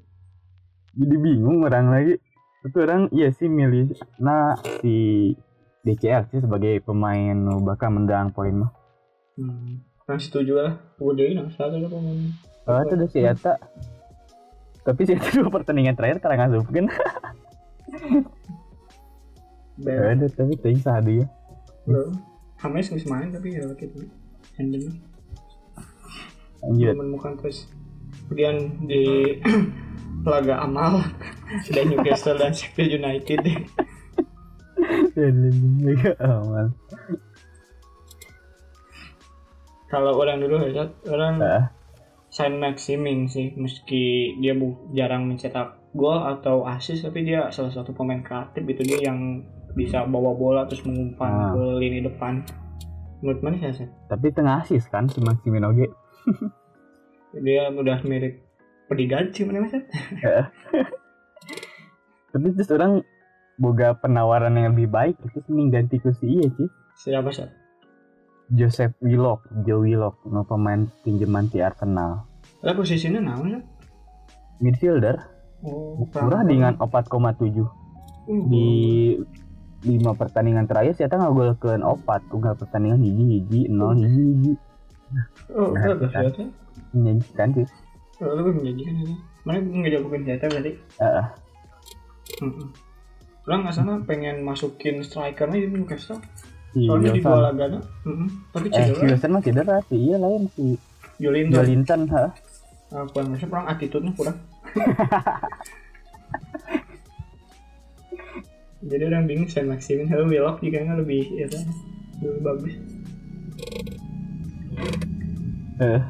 jadi 0.97 1.15
bingung 1.15 1.61
orang 1.61 1.87
lagi 1.87 2.13
tapi 2.65 2.77
orang 2.81 3.01
iya 3.13 3.29
sih 3.31 3.45
milih 3.45 3.93
nah 4.17 4.57
si 4.81 5.31
DCL 5.85 6.27
sih 6.27 6.41
sebagai 6.41 6.81
pemain 6.81 7.37
bakal 7.61 7.93
mendang 7.93 8.33
poin 8.33 8.65
mah 8.65 8.71
Hmm. 9.37 9.85
Nah 10.09 10.17
setuju 10.17 10.57
lah. 10.57 10.73
Udah 10.97 11.21
ini 11.21 11.37
salah 11.53 11.77
lah 11.77 11.85
pemain. 11.85 12.33
oh 12.65 12.81
itu 12.81 12.93
udah 12.97 13.09
si 13.13 13.19
tapi 14.81 15.01
si 15.05 15.13
Eta 15.13 15.29
dua 15.37 15.51
pertandingan 15.53 15.93
terakhir 15.93 16.17
karena 16.17 16.47
ngasupkan 16.47 16.87
Bel. 19.77 20.01
ada 20.09 20.25
tapi 20.31 20.57
ting 20.57 20.79
sah 20.81 20.97
dia 21.03 21.29
Belum. 21.85 22.17
Hames 22.57 22.89
nggak 22.89 23.05
main 23.05 23.29
tapi 23.29 23.53
ya 23.53 23.67
gitu. 23.77 24.09
Handle. 24.57 24.89
lanjut 26.65 26.97
menemukan 26.97 27.37
terus 27.37 27.69
kemudian 28.25 28.57
di 28.89 29.37
laga 30.27 30.59
amal 30.59 30.99
ada 31.47 31.81
Newcastle 31.87 32.35
dan 32.35 32.51
Sheffield 32.51 32.99
United. 32.99 33.39
Mega 35.81 36.13
aman 36.21 36.75
kalau 39.87 40.19
orang 40.19 40.43
dulu 40.43 40.67
ya 40.67 40.83
orang 41.07 41.39
Ah. 41.39 41.65
Saint 42.27 42.59
Maximin 42.59 43.25
sih 43.25 43.55
meski 43.55 44.35
dia 44.37 44.51
bu 44.53 44.91
jarang 44.93 45.25
mencetak 45.25 45.79
gol 45.95 46.19
atau 46.21 46.67
assist 46.67 47.07
tapi 47.07 47.23
dia 47.23 47.47
salah 47.49 47.71
satu 47.71 47.95
pemain 47.95 48.19
kreatif 48.21 48.61
itu 48.67 48.83
dia 48.83 49.09
yang 49.09 49.41
bisa 49.73 50.03
bawa 50.05 50.35
bola 50.35 50.61
terus 50.67 50.83
mengumpan 50.83 51.31
Ah. 51.31 51.49
ke 51.55 51.63
lini 51.79 52.03
depan. 52.03 52.43
Menurut 53.23 53.41
mana 53.41 53.73
sih 53.73 53.87
tapi 54.05 54.29
tengah 54.29 54.61
asis 54.61 54.85
kan 54.91 55.09
si 55.09 55.17
Maximin 55.17 55.65
Oge 55.65 55.87
dia 57.45 57.71
udah 57.71 58.03
mirip 58.05 58.43
Pedigat 58.87 59.35
sih 59.35 59.43
mana 59.43 59.67
mas 59.67 59.71
Sat? 59.75 59.83
tapi 62.27 62.53
terus 62.53 62.69
orang 62.75 63.01
boga 63.57 63.97
penawaran 63.97 64.53
yang 64.53 64.75
lebih 64.75 64.91
baik 64.91 65.15
terus 65.17 65.41
mending 65.49 65.73
ganti 65.73 65.97
ke 65.97 66.13
si 66.13 66.37
iya 66.37 66.47
sih 66.53 66.69
siapa 66.99 67.33
sih 67.33 67.47
Joseph 68.47 68.95
Willock, 69.03 69.43
Joe 69.67 69.83
Willock, 69.83 70.23
no 70.23 70.47
pemain 70.47 70.87
pinjaman 71.03 71.51
di 71.51 71.59
Arsenal. 71.59 72.23
lah 72.63 72.71
posisinya 72.71 73.19
nama 73.19 73.43
Sat? 73.43 73.63
Midfielder, 74.63 75.19
oh 75.67 75.99
murah 76.23 76.43
dengan 76.47 76.73
4,7 76.79 77.67
Uh, 78.27 78.43
di 78.51 78.67
lima 79.87 80.11
pertandingan 80.11 80.67
terakhir 80.67 80.99
saya 80.99 81.07
nggak 81.07 81.31
gol 81.31 81.55
ke 81.55 81.79
opat, 81.79 82.19
tunggal 82.27 82.59
pertandingan 82.59 82.99
hiji 82.99 83.23
hiji 83.39 83.61
nol 83.71 83.95
hiji 83.95 84.19
hiji 84.35 84.53
oh 85.55 85.71
Nah, 85.71 85.95
kan. 85.95 86.27
ya 86.27 86.47
menjanjikan 86.91 87.47
sih. 87.55 87.63
Oh, 87.63 87.86
lebih 88.21 88.53
menjanjikan 88.61 88.95
ini. 89.05 89.15
Mana 89.45 89.57
nggak 89.61 89.91
jagoin 89.93 90.21
senjata 90.25 90.45
berarti? 90.49 90.73
Heeh. 90.99 91.25
Hmm. 92.41 92.67
Orang 93.47 93.59
nggak 93.63 93.75
sana 93.75 93.93
pengen 94.03 94.43
masukin 94.43 94.99
striker 95.05 95.47
aja 95.47 95.57
di 95.61 95.69
Newcastle. 95.71 96.19
si 96.75 96.83
Soalnya 96.83 97.15
di 97.15 97.21
laga 97.23 97.65
no. 97.71 97.79
Hmm. 98.03 98.27
Tapi 98.51 98.67
Eh, 98.69 98.75
cedera. 98.75 99.01
Wilson 99.07 99.31
mah 99.31 99.41
cedera 99.41 99.75
sih, 99.87 99.97
iya 99.97 100.17
lain 100.19 100.43
si 100.51 100.75
Jolinton. 101.17 101.55
Jolinton, 101.63 102.01
ha. 102.13 102.25
Apa 102.91 103.19
maksudnya 103.23 103.53
orang 103.55 103.67
attitude-nya 103.71 104.11
kurang. 104.13 104.37
Jadi 108.87 109.03
orang 109.03 109.25
bingung 109.27 109.49
Saint 109.49 109.67
Maximin 109.67 110.07
kalau 110.07 110.29
Willock 110.29 110.61
juga 110.63 110.79
nggak 110.85 110.99
lebih 111.01 111.23
ya 111.33 111.47
kan 111.49 111.63
lebih 112.21 112.41
bagus. 112.45 112.73
Eh, 115.77 116.01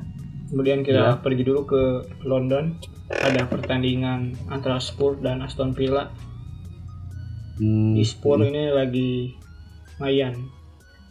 Kemudian 0.48 0.80
kita 0.82 1.16
Ya. 1.16 1.20
pergi 1.20 1.44
dulu 1.44 1.62
ke 1.64 1.82
London. 2.24 2.80
Ada 3.08 3.48
pertandingan 3.48 4.36
antara 4.48 4.80
Spurs 4.80 5.20
dan 5.20 5.40
Aston 5.40 5.72
Villa. 5.72 6.12
hmm, 7.58 7.98
di 7.98 8.04
Spurs 8.04 8.44
ini 8.44 8.70
lagi 8.70 9.34
lumayan 9.98 10.46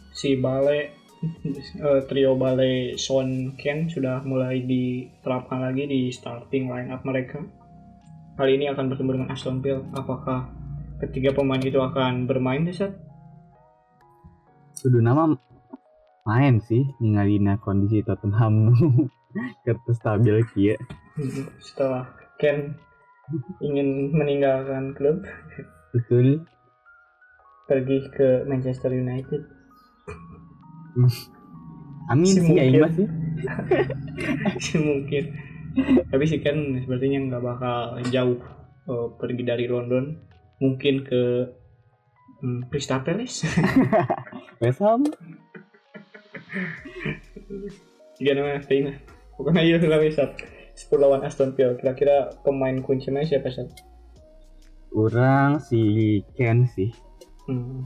si 0.09 0.39
Bale 0.39 0.79
eh, 0.79 2.01
trio 2.07 2.39
Bale 2.39 2.95
Son 2.95 3.51
Ken 3.53 3.91
sudah 3.91 4.23
mulai 4.23 4.63
diterapkan 4.63 5.59
lagi 5.59 5.83
di 5.85 6.07
starting 6.07 6.71
line 6.71 6.87
up 6.87 7.03
mereka 7.03 7.43
kali 8.33 8.55
ini 8.55 8.71
akan 8.71 8.87
bertemu 8.87 9.09
dengan 9.19 9.29
Aston 9.29 9.59
Villa 9.59 9.83
apakah 9.91 10.47
ketiga 11.03 11.35
pemain 11.35 11.59
itu 11.59 11.77
akan 11.77 12.25
bermain 12.25 12.63
di 12.63 12.71
saat 12.71 12.95
kudu 14.79 15.03
nama 15.03 15.35
main 16.23 16.63
sih 16.63 16.85
ningalina 17.03 17.59
kondisi 17.59 18.07
Tottenham 18.07 18.71
kertas 19.65 19.97
stabil 19.99 20.41
kia 20.53 20.75
setelah 21.61 22.05
Ken 22.37 22.77
ingin 23.59 24.13
meninggalkan 24.13 24.93
klub 24.95 25.25
betul. 25.91 26.45
pergi 27.67 27.97
ke 28.15 28.47
Manchester 28.47 28.93
United. 28.95 29.41
Amin 32.11 32.31
Si 32.31 32.39
sih 32.39 32.55
ya 32.55 32.63
mungkin. 32.63 32.79
Ima 32.79 32.89
sih. 32.95 33.07
Sih 34.63 34.79
mungkin. 34.79 35.23
Tapi 36.07 36.23
sih 36.23 36.39
kan 36.39 36.57
sepertinya 36.79 37.19
nggak 37.27 37.43
bakal 37.43 37.99
jauh 38.09 38.39
eh, 38.87 39.07
pergi 39.19 39.43
dari 39.43 39.65
London. 39.67 40.15
Mungkin 40.63 41.05
ke 41.05 41.21
hmm, 42.41 42.71
Crystal 42.71 43.03
Palace. 43.03 43.43
West 44.63 44.81
Ham. 44.81 45.03
Gimana 48.17 48.57
mas 48.57 48.65
Tina 49.37 49.53
pokoknya 49.53 49.61
iya 49.61 49.77
lah 49.79 50.01
bisa 50.01 50.33
10 50.73 50.97
lawan 50.97 51.21
Aston 51.21 51.53
Villa. 51.53 51.77
Kira-kira 51.77 52.33
pemain 52.41 52.73
kuncinya 52.81 53.21
siapa 53.21 53.53
sih 53.53 53.69
orang 54.89 55.59
si 55.59 55.81
Ken 56.33 56.65
sih. 56.65 56.89
Hmm. 57.45 57.85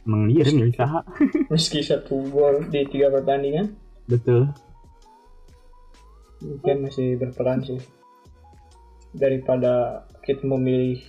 mengirim 0.00 0.56
milih 0.56 0.72
saha 0.72 1.04
meski 1.52 1.84
satu 1.84 2.24
gol 2.28 2.64
di 2.68 2.84
tiga 2.84 3.08
pertandingan. 3.08 3.76
Betul. 4.06 4.48
Mungkin 6.40 6.76
masih 6.80 7.20
berperan 7.20 7.60
sih. 7.60 7.76
Daripada 9.12 10.04
kita 10.20 10.46
memilih 10.46 11.00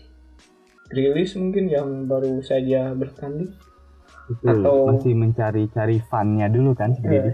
Grealish 0.88 1.40
mungkin 1.40 1.72
yang 1.72 2.04
baru 2.04 2.44
saja 2.44 2.92
bertanding. 2.92 3.54
Betul. 4.28 4.60
Atau- 4.60 4.88
masih 4.92 5.16
mencari-cari 5.16 5.98
funnya 6.04 6.52
dulu 6.52 6.76
kan 6.76 6.92
Eh, 6.92 7.00
sendiri 7.00 7.30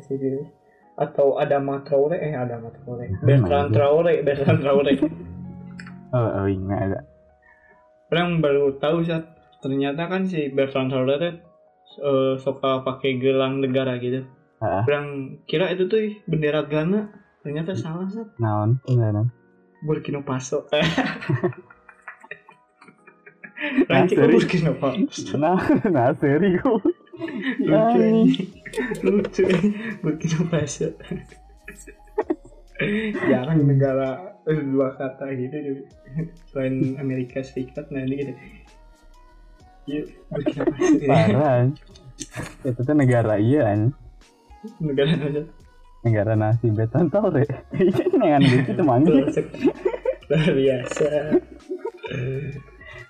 si 0.00 0.12
Grealish. 0.16 0.52
Atau 0.94 1.38
Adama 1.42 1.82
Traore 1.82 2.22
eh 2.22 2.34
Adama 2.34 2.70
Traore. 2.70 3.10
Hmm, 3.10 3.26
Bertrand. 3.26 3.70
Traore 3.74 4.12
Bertrand 4.22 4.60
Traore. 4.62 4.94
Oh, 6.14 6.30
oh 6.30 6.46
ingat 6.46 6.78
ada. 6.78 7.00
Orang 8.14 8.38
baru 8.38 8.78
tahu 8.78 9.02
saat 9.02 9.34
ternyata 9.58 10.06
kan 10.06 10.30
si 10.30 10.46
Bertrand 10.46 10.94
Traore 10.94 11.42
eh, 11.98 12.34
suka 12.38 12.86
pakai 12.86 13.18
gelang 13.18 13.58
negara 13.58 13.98
gitu. 13.98 14.22
Orang 14.62 15.42
kira 15.50 15.74
itu 15.74 15.90
tuh 15.90 16.14
bendera 16.30 16.62
Ghana. 16.70 17.10
Ternyata 17.42 17.74
salah 17.74 18.06
saat 18.06 18.30
naon? 18.38 18.78
Naon? 18.86 19.28
Burkina 19.82 20.22
Faso. 20.22 20.70
Ranci 23.90 24.14
Nah, 24.14 24.22
sorry. 24.22 24.34
Burkina 24.38 24.72
Faso. 24.78 25.34
Nah 25.42 25.58
nah 25.90 26.14
seri 26.14 26.54
kok 26.58 26.78
lucu 29.04 29.42
ini. 29.44 29.54
ini. 29.54 29.68
Burkina 30.02 30.40
Faso 30.50 30.88
jarang 33.30 33.62
negara 33.64 34.34
eh, 34.50 34.60
dua 34.60 34.98
kata 34.98 35.30
gitu. 35.38 35.86
Selain 36.50 36.98
Amerika 36.98 37.40
Serikat 37.40 37.88
nah 37.94 38.02
ini 38.02 38.14
gitu. 38.18 38.32
Iya, 39.84 40.02
Faso 40.30 40.60
ini. 40.90 41.06
parah 41.06 41.70
itu 42.64 42.80
tuh 42.80 42.96
negara 42.96 43.34
iya 43.42 43.60
kan 43.68 43.80
negara 44.78 45.12
aja 45.18 45.42
negara 46.04 46.32
nasi 46.36 46.68
beton 46.68 47.08
tau 47.08 47.32
deh. 47.32 47.48
Dengan 48.12 48.44
gitu 48.44 48.82
manggil 48.84 49.24
luar 50.28 50.50
biasa. 50.52 51.10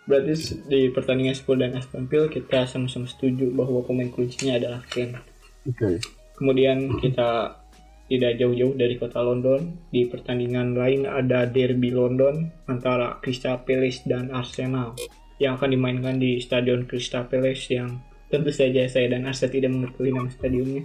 Berarti 0.04 0.34
di 0.68 0.80
pertandingan 0.92 1.34
Spurs 1.34 1.58
dan 1.58 1.74
Aston 1.74 2.06
Villa 2.06 2.28
kita 2.28 2.68
sama-sama 2.68 3.08
setuju 3.08 3.50
bahwa 3.50 3.82
pemain 3.82 4.12
kuncinya 4.12 4.60
adalah 4.60 4.84
Kane 4.86 5.33
itu 5.64 6.00
Kemudian 6.34 6.98
kita 6.98 7.62
tidak 8.10 8.32
jauh-jauh 8.36 8.74
dari 8.74 8.98
kota 8.98 9.22
London. 9.22 9.78
Di 9.88 10.10
pertandingan 10.10 10.74
lain 10.74 11.06
ada 11.06 11.46
derby 11.46 11.94
London 11.94 12.50
antara 12.66 13.22
Crystal 13.22 13.62
Palace 13.62 14.02
dan 14.04 14.34
Arsenal 14.34 14.98
yang 15.38 15.58
akan 15.58 15.74
dimainkan 15.74 16.18
di 16.18 16.38
Stadion 16.42 16.86
Crystal 16.86 17.26
Palace 17.26 17.70
yang 17.70 18.02
tentu 18.30 18.50
saja 18.50 18.86
saya 18.90 19.14
dan 19.14 19.30
Arsa 19.30 19.46
tidak 19.46 19.70
mengetahui 19.70 20.10
nama 20.10 20.30
stadionnya. 20.30 20.82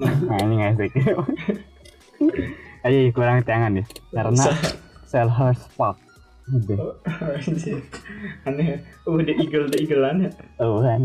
nah 0.00 0.38
ini 0.40 0.54
ngasih 0.64 0.88
ayo 2.88 3.12
kurang 3.12 3.44
tangan 3.44 3.76
ya 3.76 3.84
karena 4.16 4.44
Selhurst 5.04 5.68
Park. 5.76 6.00
Anjir. 6.48 6.78
aneh. 8.48 8.64
ya. 8.64 8.76
Oh, 9.04 9.20
the 9.20 9.34
eagle, 9.36 9.68
the 9.68 9.76
eagle 9.76 10.06
aneh. 10.08 10.32
Oh 10.56 10.80
kan. 10.80 11.04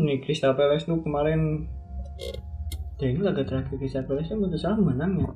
Ini 0.00 0.24
Crystal 0.24 0.56
Palace 0.56 0.88
tuh 0.88 1.04
kemarin 1.04 1.68
Jadi 2.96 3.20
laga 3.20 3.44
terakhir 3.44 3.76
Crystal 3.76 4.04
Palace 4.08 4.32
yang 4.32 4.40
salah 4.56 4.80
menang 4.80 5.20
ya. 5.20 5.30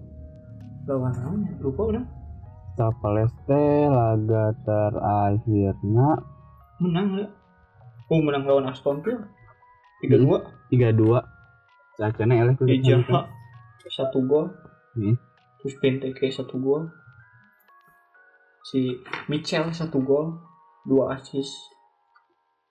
Lawan 0.88 1.12
lawan 1.12 1.40
ya. 1.44 1.53
Lupa 1.61 1.83
udah. 1.92 2.05
Paleste 2.74 3.87
laga 3.87 4.50
terakhirnya 4.66 6.18
menang 6.83 7.22
ya 7.22 7.29
oh 8.11 8.20
menang 8.20 8.44
lawan 8.44 8.66
Aston 8.68 9.00
Villa 9.00 9.24
tiga 10.03 10.16
dua 10.18 10.38
tiga 10.68 10.90
dua. 10.90 11.22
Cacana 11.94 12.35
elek 12.35 12.59
tuh. 12.59 12.66
Ejaha 12.66 13.31
satu 13.87 14.27
gol 14.27 14.50
Hmm. 14.94 15.18
terus 15.59 15.74
Benteke 15.83 16.31
satu 16.31 16.55
gol 16.62 16.87
si 18.62 18.94
Mitchell 19.27 19.74
satu 19.74 19.98
gol 19.98 20.38
dua 20.87 21.18
assist 21.18 21.50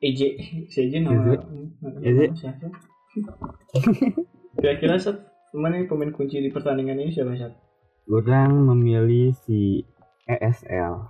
EJ 0.04 0.22
si 0.72 0.78
EJ 0.84 0.94
nama 1.08 1.40
EJ. 2.04 2.20
siapa? 2.36 2.68
Kira-kira 4.60 5.00
set 5.00 5.18
mana 5.56 5.80
yang 5.80 5.88
pemain 5.88 6.12
kunci 6.12 6.44
di 6.44 6.52
pertandingan 6.52 7.00
ini? 7.00 7.12
Siapa 7.16 7.34
set 7.40 7.54
Orang 8.12 8.68
memilih 8.68 9.32
si 9.48 9.80
ESL. 10.28 11.08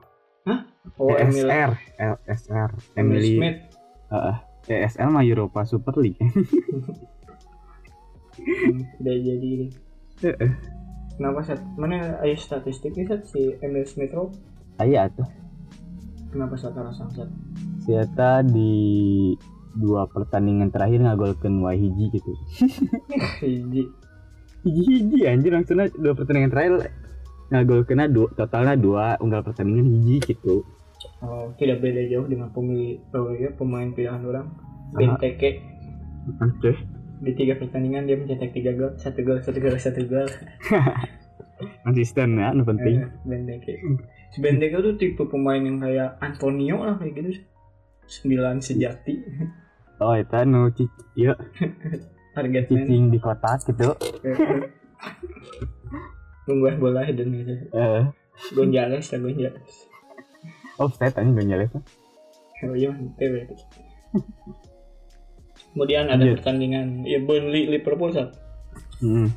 oh 1.02 1.16
Emil 1.18 1.48
ESR, 1.50 1.72
ESR, 2.30 2.70
Emil 2.94 3.18
Emily 3.18 3.32
Smith. 3.42 3.60
ESL 4.70 5.10
mah 5.10 5.26
Europa 5.26 5.66
Super 5.66 5.98
League. 5.98 6.22
Hmm, 8.34 8.82
udah 8.98 9.14
jadi 9.14 9.46
ini. 9.46 9.68
Kenapa 11.16 11.46
set 11.46 11.62
mana 11.78 12.18
ada 12.18 12.34
statistiknya 12.34 13.06
set 13.06 13.30
si 13.30 13.54
Emil 13.62 13.86
Smith 13.86 14.10
Rowe? 14.10 14.34
Aya 14.82 15.06
tuh. 15.14 15.30
kenapa 16.34 16.58
set 16.58 16.74
rasa 16.74 17.06
set 17.14 17.30
Sieta 17.84 18.40
di 18.48 19.36
dua 19.76 20.08
pertandingan 20.08 20.72
terakhir 20.72 21.04
ngagolkeun 21.04 21.60
wae 21.66 21.76
hiji 21.76 22.06
gitu. 22.14 22.32
Hiji 23.44 23.84
Hiji-hiji 24.64 25.20
anjir 25.28 25.52
langsungnya 25.52 25.92
dua 25.92 26.16
pertandingan 26.16 26.52
terakhir 26.54 26.74
ngagolkeun 27.52 28.08
dua 28.16 28.28
totalnya 28.34 28.80
dua 28.80 29.20
unggal 29.20 29.44
pertandingan 29.44 29.92
hiji 29.92 30.24
gitu. 30.24 30.64
Oh, 31.20 31.52
tidak 31.60 31.84
beda 31.84 32.08
jauh 32.08 32.28
dengan 32.28 32.48
pemilih 32.56 33.04
oh 33.12 33.36
ya, 33.36 33.52
pemain 33.52 33.92
pilihan 33.92 34.24
orang. 34.24 34.48
Benteke 34.96 35.60
Oke. 36.40 36.72
di 37.24 37.32
tiga 37.36 37.60
pertandingan 37.60 38.08
dia 38.08 38.16
mencetak 38.20 38.52
tiga 38.56 38.72
gol, 38.76 38.96
satu 38.96 39.20
gol, 39.24 39.40
satu 39.44 39.60
gol, 39.60 39.76
satu 39.76 40.02
gol. 40.08 40.28
Konsisten 41.88 42.40
ya, 42.40 42.52
nu 42.52 42.64
penting. 42.68 43.04
Eh, 43.04 43.12
Benteke. 43.28 43.74
Benteke 44.40 44.80
tuh 44.80 44.96
tipe 44.96 45.24
pemain 45.28 45.60
yang 45.60 45.80
kayak 45.80 46.20
Antonio 46.24 46.84
lah 46.84 46.96
kayak 47.00 47.20
gitu. 47.20 47.44
Sembilan 48.14 48.60
sejati. 48.60 49.14
Oh, 49.98 50.14
itu 50.14 50.38
nu 50.44 50.70
cic 50.70 50.92
ieu 51.16 51.34
Target 52.36 52.66
man. 52.66 52.78
cicing 52.80 53.04
di 53.08 53.18
kotak 53.18 53.62
gitu. 53.64 53.94
Menguah 56.46 56.76
bola 56.76 57.02
dan 57.06 57.30
gitu. 57.32 57.54
Eh, 57.72 58.04
Gonzales 58.52 59.06
lah 59.08 59.20
Gonzales. 59.20 59.74
offset 60.76 61.14
anjing 61.16 61.38
Gonzales. 61.38 61.72
Oh 62.62 62.74
iya 62.74 62.90
mantep. 62.90 63.54
Kemudian 65.72 66.06
ada 66.06 66.22
Iya. 66.22 66.34
pertandingan 66.36 67.02
ya 67.04 67.20
Burnley 67.20 67.66
Liverpool 67.68 68.12
saat 68.12 68.34
Hmm. 69.00 69.30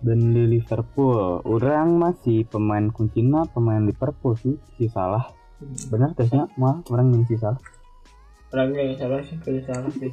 Dan 0.00 0.32
di 0.32 0.48
Liverpool, 0.48 1.44
orang 1.44 1.98
masih 1.98 2.44
pemain 2.46 2.88
kuncinya 2.88 3.44
pemain 3.46 3.80
Liverpool 3.80 4.32
sih, 4.34 4.56
si 4.70 4.84
salah. 4.86 5.28
Benar 5.60 6.16
tesnya, 6.16 6.48
mah 6.56 6.80
orang 6.88 7.12
yang 7.12 7.24
salah. 7.36 7.60
orangnya 8.50 8.82
yang 8.82 8.96
salah 8.98 9.20
sih 9.22 9.36
kalau 9.44 9.62
salah 9.62 9.92
sih. 9.94 10.10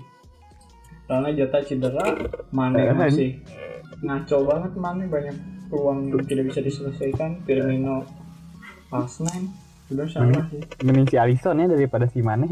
Karena 1.08 1.30
jatah 1.34 1.64
cedera 1.64 2.06
Mane 2.52 2.84
Eh, 2.84 2.94
masih 2.94 3.30
ngaco 4.04 4.38
banget 4.46 4.72
Mane. 4.78 5.04
Banyak 5.08 5.36
peluang 5.72 6.12
yang 6.14 6.22
tidak 6.28 6.52
bisa 6.54 6.60
diselesaikan. 6.62 7.42
Firmino 7.48 8.04
pas 8.92 9.10
nine 9.24 9.50
udah 9.90 10.06
salah 10.06 10.44
sih. 10.54 10.62
Mending 10.84 11.08
si 11.10 11.16
Alisson 11.18 11.64
ya 11.64 11.66
daripada 11.66 12.06
si 12.12 12.20
Mane. 12.22 12.46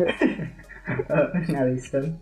Alisson. 1.62 2.18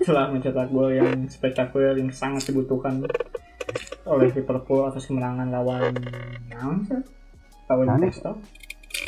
Telah 0.00 0.32
mencetak 0.32 0.70
gol 0.72 0.94
yang 0.94 1.26
spektakuler 1.28 1.98
yang 1.98 2.08
sangat 2.14 2.48
dibutuhkan 2.48 3.04
oleh 4.08 4.28
Liverpool 4.32 4.84
atas 4.88 5.08
kemenangan 5.08 5.48
lawan 5.52 5.92
sih 6.86 7.00
lawan? 7.68 8.00
Newcastle. 8.00 8.36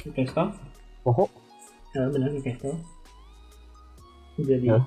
Newcastle 0.05 0.66
Oh, 1.07 1.31
ya 1.95 2.11
benar 2.11 2.35
Newcastle 2.35 2.77
jadi 4.37 4.69
Ya. 4.69 4.79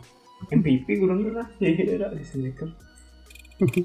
MVP 0.53 0.87
gurung 1.01 1.25
lah 1.35 1.47
ya 1.59 1.67
ya 1.73 2.07
di 2.15 2.23
sini 2.23 2.53
kan. 2.55 2.69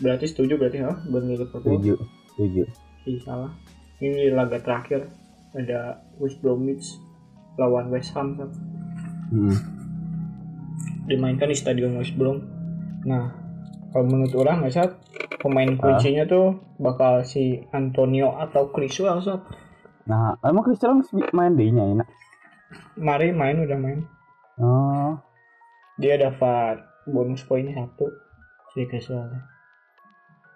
Berarti 0.00 0.24
setuju 0.30 0.56
berarti 0.56 0.80
ya 0.80 0.94
Burnley 1.10 1.36
Liverpool 1.36 1.60
setuju, 1.60 1.94
setuju. 2.32 2.62
Ih, 3.04 3.20
salah. 3.20 3.52
Ini 4.00 4.32
laga 4.32 4.56
terakhir. 4.62 5.10
Ada 5.50 6.00
West 6.22 6.38
Bromwich 6.40 6.96
lawan 7.58 7.90
West 7.90 8.14
Ham 8.14 8.38
kan? 8.38 8.50
Hmm. 9.30 9.56
dimainkan 11.10 11.50
di 11.50 11.58
stadion 11.58 11.98
West 11.98 12.14
Brom. 12.14 12.38
Nah 13.02 13.34
kalau 13.90 14.06
menurut 14.06 14.30
orang 14.38 14.62
saat 14.70 14.94
pemain 15.42 15.74
kuncinya 15.74 16.22
tuh 16.22 16.62
bakal 16.78 17.26
si 17.26 17.58
Antonio 17.74 18.38
atau 18.38 18.70
Criswell 18.70 19.18
saat 19.18 19.42
Nah, 20.08 20.38
emang 20.44 20.64
Cristiano 20.64 21.04
main 21.34 21.56
deh 21.56 21.68
nya 21.68 21.84
enak. 21.84 22.08
mari 22.94 23.34
main 23.34 23.58
udah 23.66 23.78
main. 23.78 24.00
Oh, 24.62 25.18
dia 25.98 26.14
dapat 26.16 26.80
bonus 27.10 27.42
poinnya 27.44 27.76
satu 27.82 28.08
si 28.72 28.86
Criswell 28.86 29.26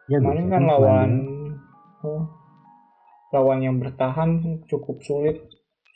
ya 0.06 0.20
kemarin 0.20 0.46
bisa 0.46 0.52
kan 0.52 0.62
lawan 0.68 1.10
main. 1.10 1.52
oh, 2.04 2.24
lawan 3.32 3.60
yang 3.64 3.76
bertahan 3.80 4.60
cukup 4.68 5.00
sulit 5.02 5.40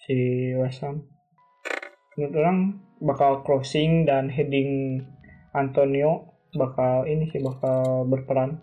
si 0.05 0.51
West 0.57 0.81
Ham. 0.83 1.05
Menurut 2.17 2.35
orang 2.35 2.59
bakal 2.99 3.47
crossing 3.47 4.09
dan 4.09 4.33
heading 4.33 5.05
Antonio 5.55 6.35
bakal 6.57 7.05
ini 7.05 7.29
sih 7.29 7.39
bakal 7.39 8.09
berperan 8.09 8.59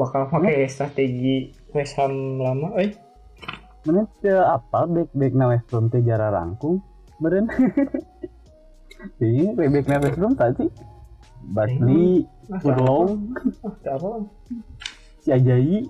bakal 0.00 0.24
pakai 0.26 0.64
strategi 0.64 1.52
West 1.70 1.94
Ham 1.94 2.12
lama 2.38 2.72
eh 2.78 2.96
Mana 3.80 4.04
teu 4.18 4.36
apa 4.36 4.84
back 4.84 5.08
back 5.10 5.32
na 5.32 5.48
West 5.48 5.64
Brom 5.66 5.88
teh 5.88 6.00
jara 6.00 6.28
rangkung. 6.28 6.84
Beren. 7.16 7.48
Ini 9.16 9.56
rebek 9.56 9.84
nervous 9.86 10.12
belum 10.14 10.32
tak 10.34 10.56
sih? 10.56 10.68
Bartley, 11.42 12.28
Ah, 12.46 12.60
Furlong, 12.60 13.32
Ah, 13.64 13.72
tak 13.80 13.96
apa. 13.96 14.20
si 15.18 15.32
Ajayi. 15.32 15.88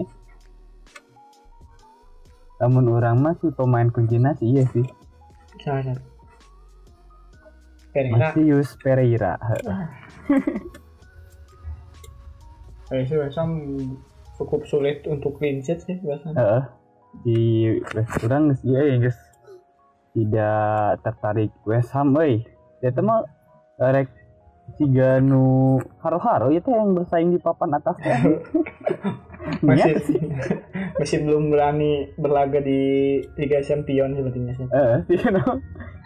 Namun 2.60 2.86
orang 2.92 3.18
mah 3.18 3.34
si 3.34 3.50
pemain 3.50 3.88
kuncinya 3.88 4.30
sih 4.36 4.54
iya 4.54 4.62
sih. 4.68 4.86
Sangat. 5.58 5.98
Kira-kira 7.90 8.30
Matius 8.30 8.78
Pereira. 8.78 9.34
sih 13.06 13.16
West 13.18 13.38
Ham 13.38 13.50
cukup 14.34 14.66
sulit 14.66 15.06
untuk 15.06 15.38
clean 15.38 15.62
sheet 15.62 15.84
sih 15.86 15.96
biasanya. 16.02 16.36
Heeh. 16.36 16.62
Di 17.26 17.40
West 17.94 18.14
sih 18.62 18.70
ya 18.70 18.82
guys. 18.98 19.18
Tidak 20.10 21.06
tertarik 21.06 21.54
West 21.62 21.94
Ham 21.94 22.16
euy. 22.18 22.42
Dia 22.82 22.90
teh 22.90 23.04
mah 23.04 23.22
rek 23.78 24.10
tiga 24.78 25.18
nu 25.18 25.78
haro-haro 26.02 26.54
itu 26.54 26.70
yang 26.70 26.94
bersaing 26.94 27.34
di 27.34 27.38
papan 27.42 27.78
atas 27.78 27.96
kan. 27.98 28.22
masih 29.66 29.92
Iya 29.94 29.98
sih. 30.04 30.20
masih 31.00 31.18
belum 31.26 31.50
berani 31.50 32.12
berlaga 32.18 32.62
di 32.62 33.18
Liga 33.38 33.62
Champions 33.64 34.18
sepertinya 34.18 34.52
sih. 34.54 34.66
Eh, 34.70 34.96
iya 35.16 35.28
no. 35.30 35.42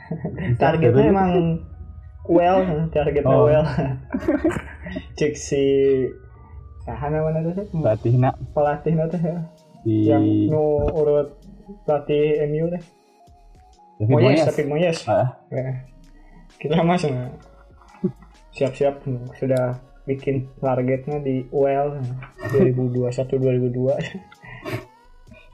Targetnya 0.60 1.04
emang 1.08 1.32
well, 2.28 2.60
targetnya 2.92 3.28
Oh. 3.28 3.48
well. 3.48 3.64
Cek 5.16 5.34
si 5.36 5.64
Tahan 6.84 7.12
mana 7.16 7.40
tuh 7.40 7.52
sih? 7.56 7.66
Pelatih 7.72 8.14
nak 8.20 8.34
Pelatih 8.52 8.92
nanti 8.92 9.18
ya. 9.20 9.36
di 9.84 9.96
Yang 10.08 10.24
nu 10.52 10.64
urut 10.92 11.28
pelatih 11.88 12.44
MU 12.48 12.68
deh. 12.72 12.82
Moyes, 14.04 14.44
tapi 14.44 14.62
Moyes. 14.68 15.04
Ah, 15.08 15.40
Ya. 15.48 15.84
Kita 16.60 16.80
mas 16.84 17.04
nah, 17.08 17.28
siap-siap 18.52 19.04
hmm, 19.04 19.36
sudah 19.36 19.80
bikin 20.04 20.48
targetnya 20.60 21.20
di 21.24 21.48
UL 21.48 22.00
2021 22.52 23.08
2002 23.08 23.96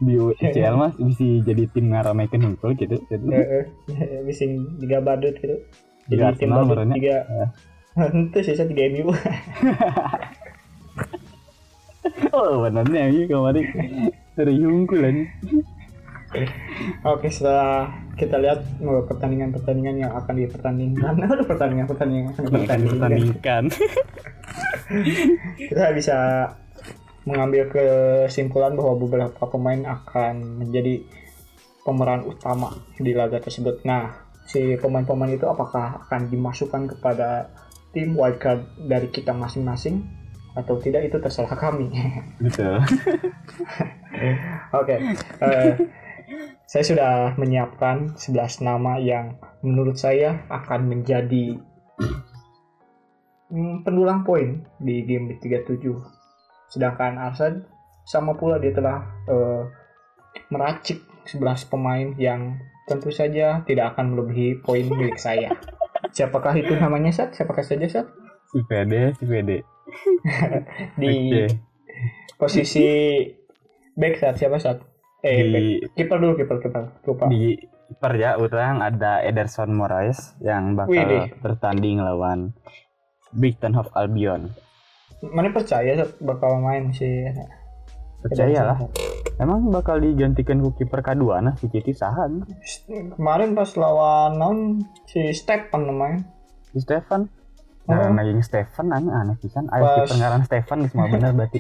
di 0.01 0.17
UCL 0.17 0.75
mas 0.81 0.97
bisa 0.97 1.45
jadi 1.45 1.69
tim 1.71 1.93
ngaramekeun 1.93 2.43
hungkul 2.53 2.73
gitu. 2.75 2.97
Jadi 3.07 3.27
Heeh, 3.31 4.25
bising 4.25 4.81
tiga 4.81 4.99
badut 5.05 5.37
gitu. 5.39 5.57
Jadi 6.09 6.41
tim 6.41 6.51
badut 6.51 6.89
tiga 6.97 7.17
itu 8.17 8.39
sisa 8.41 8.65
tiga 8.67 8.83
MU. 8.91 9.13
oh 12.37 12.65
benernya 12.67 13.03
ini 13.11 13.25
kemarin 13.27 13.67
dari 14.37 14.55
hungkulan. 14.63 15.27
Oke 17.03 17.27
setelah 17.27 17.91
kita 18.15 18.39
lihat 18.39 18.63
oh, 18.87 19.03
pertandingan-pertandingan 19.09 20.07
yang 20.07 20.13
akan 20.15 20.35
dipertandingkan, 20.39 21.15
aduh 21.27 21.47
pertandingan-pertandingan 21.49 22.23
yang 22.23 22.31
akan 22.31 22.43
dipertandingkan, 22.47 22.99
Pertandingkan. 23.01 23.65
kita 25.59 25.85
bisa 25.97 26.19
mengambil 27.27 27.69
kesimpulan 27.69 28.79
bahwa 28.79 28.95
beberapa 28.97 29.43
pemain 29.51 29.83
akan 29.87 30.63
menjadi 30.63 31.03
pemeran 31.83 32.23
utama 32.29 32.79
di 32.97 33.13
laga 33.13 33.43
tersebut. 33.43 33.83
Nah, 33.83 34.31
si 34.47 34.79
pemain-pemain 34.79 35.35
itu 35.35 35.47
apakah 35.51 36.07
akan 36.07 36.31
dimasukkan 36.31 36.97
kepada 36.97 37.51
tim 37.91 38.15
wildcard 38.15 38.63
dari 38.87 39.11
kita 39.11 39.35
masing-masing 39.35 40.20
atau 40.57 40.75
tidak 40.83 41.07
itu 41.07 41.17
terserah 41.23 41.55
kami. 41.55 41.91
Betul. 42.45 42.83
Oke, 44.75 44.97
eh, 45.41 45.73
saya 46.67 46.85
sudah 46.85 47.13
menyiapkan 47.39 48.15
11 48.19 48.67
nama 48.67 48.99
yang 48.99 49.39
menurut 49.65 49.99
saya 49.99 50.47
akan 50.49 50.87
menjadi 50.91 51.59
mm, 53.51 53.83
pendulang 53.83 54.23
poin 54.23 54.63
di 54.79 55.03
game 55.07 55.35
week 55.35 55.43
37. 55.43 55.91
Sedangkan 56.71 57.19
Arsad 57.19 57.67
sama 58.07 58.35
pula 58.39 58.59
dia 58.59 58.75
telah 58.75 59.03
eh, 59.27 59.63
meracik 60.51 61.03
11 61.27 61.71
pemain 61.71 62.09
yang 62.19 62.59
tentu 62.91 63.15
saja 63.15 63.63
tidak 63.63 63.95
akan 63.95 64.15
melebihi 64.15 64.63
poin 64.67 64.83
milik 64.83 65.15
saya. 65.15 65.55
Siapakah 66.11 66.59
itu 66.59 66.75
namanya 66.75 67.15
Sat? 67.15 67.39
Siapakah 67.39 67.63
saja 67.63 67.87
Sat? 67.87 68.07
Si 68.51 68.59
PD, 68.67 69.15
si 69.15 69.25
PD. 69.31 69.63
Di 70.97 71.15
Oke. 71.31 71.45
posisi 72.37 72.87
back 73.93 74.15
Sat 74.17 74.35
siapa 74.37 74.57
Sat? 74.57 74.79
Eh. 75.21 75.45
Di 75.45 75.63
kiper 75.93 76.17
dulu 76.17 76.33
kiper 76.35 76.57
kiper 76.59 76.85
lupa. 77.05 77.29
di 77.29 77.57
kiper 77.91 78.13
ya 78.17 78.31
orang 78.35 78.81
ada 78.81 79.21
Ederson 79.21 79.73
Moraes 79.73 80.39
yang 80.41 80.75
bakal 80.75 80.95
Widih. 80.95 81.37
bertanding 81.41 82.01
lawan 82.01 82.57
Brighton 83.31 83.77
Hove 83.77 83.93
Albion. 83.93 84.49
Mana 85.21 85.53
percaya 85.53 86.01
bakal 86.19 86.59
main 86.59 86.89
si 86.91 87.05
Percayalah, 88.21 88.77
emang 89.41 89.73
bakal 89.73 89.97
digantikan 89.97 90.61
ku 90.61 90.77
kiper 90.77 91.01
kedua 91.01 91.41
nah 91.41 91.57
si 91.57 91.73
Citi 91.73 91.97
Sahan, 91.97 92.45
Kemarin 93.17 93.57
pas 93.57 93.73
lawan 93.81 94.37
non 94.37 94.59
si 95.09 95.33
Stephen 95.33 95.89
namanya. 95.89 96.21
si 96.69 96.85
Stefan. 96.85 97.33
Oh. 97.83 97.97
Nah, 97.97 98.23
yang 98.23 98.39
Stefan 98.41 98.89
aneh 98.89 99.11
aneh 99.11 99.35
pisan. 99.37 99.67
Ayo 99.69 99.83
kiper 99.99 100.17
ngaran 100.17 100.43
Stefan 100.45 100.85
geus 100.85 100.95
mah 100.95 101.09
bener 101.09 101.33
berarti. 101.33 101.59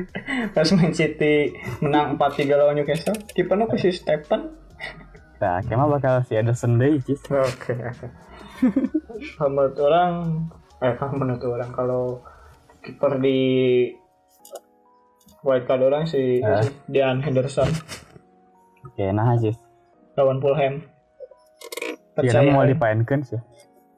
Pas 0.54 0.68
main 0.72 0.92
City 0.92 1.54
menang 1.78 2.16
4-3 2.16 2.52
lawan 2.52 2.74
Newcastle. 2.74 3.16
Kipernya 3.26 3.64
ku 3.64 3.76
si 3.76 3.88
Stephen. 3.90 4.50
Nah, 5.38 5.62
kemah 5.62 5.88
bakal 5.88 6.20
si 6.22 6.34
Ederson 6.34 6.76
deui 6.76 7.00
cis. 7.00 7.22
Oke. 7.24 7.72
Kalau 9.32 9.48
menurut 9.48 9.76
orang, 9.78 10.12
eh 10.78 10.92
kalau 10.94 11.12
menurut 11.16 11.42
orang 11.42 11.70
kalau 11.70 12.20
kiper 12.80 13.16
di 13.16 13.38
White 15.40 15.64
Card 15.64 15.80
orang 15.82 16.04
si 16.04 16.40
Ah. 16.40 16.60
si 16.60 16.68
Dean 16.86 17.20
Henderson 17.20 17.68
Oke, 18.82 19.08
nah 19.10 19.32
cis. 19.34 19.56
lawan 20.12 20.36
Fulham. 20.38 20.84
Kira 22.12 22.36
Percaya. 22.36 22.52
mau 22.52 22.64
dipaenkeun 22.64 23.22
sih. 23.22 23.40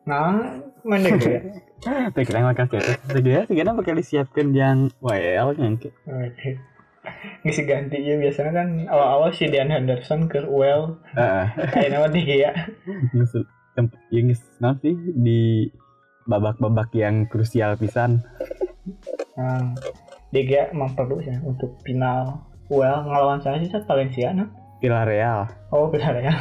Nah, 0.02 0.58
mana 0.82 1.06
gitu 1.14 1.30
ya? 1.30 1.40
Kira 1.82 2.10
bakal 2.42 2.66
gitu. 2.70 2.90
Segera 3.06 3.42
segera 3.46 3.70
bakal 3.74 3.94
disiapkan 3.94 4.50
yang 4.50 4.90
WL 4.98 5.54
yang 5.58 5.78
ke. 5.78 5.94
Oke. 6.06 6.58
Ngisi 7.42 7.66
ganti 7.66 7.98
ya 7.98 8.14
biasanya 8.14 8.62
kan 8.62 8.68
awal-awal 8.86 9.34
si 9.34 9.50
Dean 9.50 9.66
Henderson 9.66 10.30
ke 10.30 10.46
well 10.46 11.02
Heeh. 11.18 11.44
kayak 11.74 11.90
nama 11.90 12.06
dia 12.10 12.50
ya. 12.50 12.52
Geus 13.10 13.34
temp- 13.74 13.98
yang 14.14 14.30
sih 14.78 14.94
di 15.18 15.66
babak-babak 16.26 16.94
yang 16.94 17.26
krusial 17.26 17.74
pisan. 17.74 18.22
Nah, 19.34 19.74
DG 20.30 20.70
emang 20.70 20.94
perlu 20.94 21.18
sih 21.22 21.34
untuk 21.42 21.78
final 21.82 22.46
well 22.70 23.02
ngelawan 23.06 23.42
saya 23.42 23.58
sih 23.58 23.70
Valencia 23.86 24.30
nah. 24.30 24.46
Villarreal. 24.78 25.46
Oh 25.70 25.90
ya. 26.22 26.34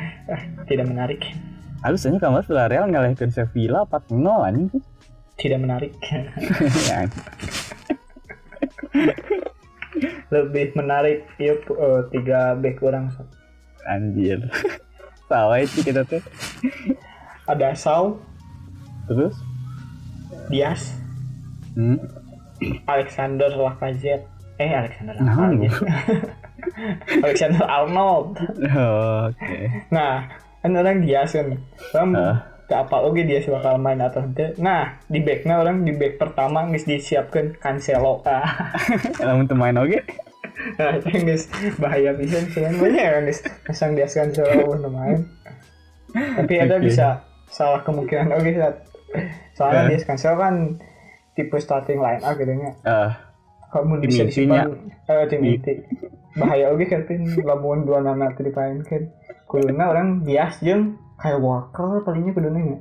Tidak 0.68 0.84
menarik. 0.88 1.24
Harusnya 1.82 2.18
kamar 2.18 2.42
Villarreal 2.44 2.90
ngalahkeun 2.90 3.30
Sevilla 3.30 3.86
4-0 3.86 4.48
anjing. 4.48 4.82
Tidak 5.38 5.58
menarik. 5.58 5.92
Ya, 6.88 7.06
Lebih 10.32 10.74
menarik 10.74 11.28
ya 11.38 11.54
eh, 11.54 12.00
tiga 12.10 12.56
back 12.58 12.80
Sat. 13.14 13.28
Anjir. 13.88 14.42
Salah 15.28 15.60
itu 15.60 15.84
kita 15.84 16.02
tuh. 16.08 16.20
ada 17.48 17.72
Sau, 17.72 18.20
Terus 19.08 19.36
Dias, 20.52 20.92
hmm. 21.76 21.96
Alexander 22.84 23.48
Lacazette. 23.56 24.28
Eh 24.60 24.68
Alexander 24.68 25.16
Nah, 25.20 25.48
Lacazette. 25.48 25.80
Alexander 27.24 27.64
Arnold. 27.64 28.36
Oke. 29.32 29.58
Nah, 29.88 30.28
kan 30.58 30.70
orang 30.72 31.00
Dias 31.00 31.32
kan. 31.32 31.54
Orang 31.94 32.10
Ah. 32.14 32.36
gak 32.68 32.84
apa 32.84 33.00
oke 33.00 33.24
dia 33.24 33.40
bakal 33.42 33.80
main 33.80 33.96
atau 33.96 34.20
tidak. 34.28 34.60
Nah, 34.60 35.00
di 35.06 35.24
backnya 35.24 35.56
orang 35.56 35.82
di 35.82 35.92
back 35.92 36.20
pertama 36.20 36.68
nggak 36.68 36.84
disiapkan 36.84 37.56
Cancelo. 37.56 38.20
Ah. 38.22 38.44
Lamun 39.18 39.48
teu 39.48 39.56
main 39.56 39.72
oge. 39.74 40.04
Nah, 40.76 40.98
itu 40.98 41.08
guys 41.22 41.48
bahaya 41.78 42.12
bisa 42.12 42.42
sih 42.44 42.60
banyak 42.60 42.98
kan 43.00 43.22
guys. 43.24 43.40
Pasang 43.64 43.94
Dias 43.94 44.12
Cancelo 44.12 44.68
untuk 44.68 44.90
main. 44.90 45.24
Tapi 46.12 46.54
ada 46.56 46.76
Oke. 46.76 46.84
bisa 46.84 47.06
salah 47.48 47.80
kemungkinan 47.80 48.28
oke 48.30 48.50
saat 48.52 48.76
soalnya 49.54 49.82
Eh. 49.82 49.88
Dias 49.88 50.04
Cancelo 50.04 50.36
kan 50.36 50.54
tipe 51.32 51.56
starting 51.56 51.96
line 51.98 52.20
up 52.20 52.34
gitu 52.34 52.52
nya. 52.52 52.72
Eh, 52.82 53.10
Kamu 53.68 54.00
Tim 54.00 54.08
bisa 54.08 54.22
disimpan 54.24 54.68
eh 55.04 55.24
tim 55.24 55.40
inti. 55.40 55.72
Bahaya 56.34 56.68
oke 56.68 56.84
kan 56.84 57.04
lamun 57.38 57.84
dua 57.84 58.00
nama 58.00 58.28
itu 58.28 58.42
dipainkan. 58.42 59.08
Kuduna 59.48 59.88
orang 59.88 60.28
Dias 60.28 60.60
jeung 60.60 61.00
kayak 61.16 61.40
Walker 61.40 62.04
palingnya 62.04 62.36
kuduna 62.36 62.60
nya. 62.60 62.78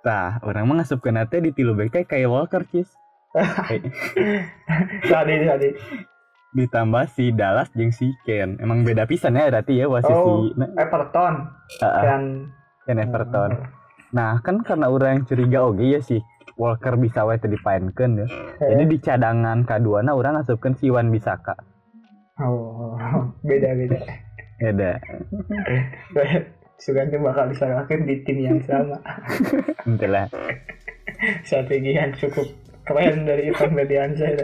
tah, 0.00 0.40
orang 0.44 0.64
mah 0.64 0.80
ngasupkeun 0.80 1.28
teh 1.28 1.40
di 1.40 1.52
tilu 1.56 1.72
teh 1.88 2.04
kayak 2.04 2.28
Walker 2.28 2.64
cis. 2.68 2.88
Tadi 5.12 5.34
tadi. 5.48 5.68
Ditambah 6.50 7.04
si 7.16 7.32
Dallas 7.32 7.72
jeung 7.72 7.88
si 7.88 8.12
Ken. 8.28 8.60
Emang 8.60 8.84
beda 8.84 9.08
pisan 9.08 9.40
ya 9.40 9.48
berarti 9.48 9.80
ya 9.80 9.88
wasit 9.88 10.12
Oh, 10.12 10.44
si 10.44 10.60
nah, 10.60 10.68
Everton 10.76 11.34
ah, 11.80 12.02
kan 12.04 12.22
Ken 12.84 12.98
Everton. 13.00 13.50
Nah, 14.10 14.42
kan 14.44 14.60
karena 14.60 14.90
orang 14.90 15.22
yang 15.22 15.24
curiga 15.24 15.58
oke 15.64 15.84
ya 15.84 16.04
sih. 16.04 16.20
Walker 16.60 17.00
bisa 17.00 17.24
wae 17.24 17.40
tadi 17.40 17.56
ya. 17.56 18.26
Jadi 18.60 18.84
di 18.84 18.96
cadangan 19.00 19.64
K2 19.64 20.04
na 20.04 20.12
orang 20.12 20.36
ngasupkeun 20.36 20.76
si 20.76 20.92
Wan 20.92 21.08
Bisaka. 21.08 21.56
oh 22.40 22.96
beda 23.48 23.76
beda 23.76 23.98
Ada. 24.60 25.00
Sugan 26.80 27.12
tuh 27.12 27.20
bakal 27.20 27.52
disalahkan 27.52 28.08
di 28.08 28.24
tim 28.24 28.40
yang 28.40 28.60
sama 28.64 28.96
Entahlah. 29.84 30.32
strategi 31.44 31.92
yang 31.92 32.08
cukup 32.16 32.48
keren 32.88 33.28
dari 33.28 33.52
Ivan 33.52 33.76
Berdiansyah 33.76 34.40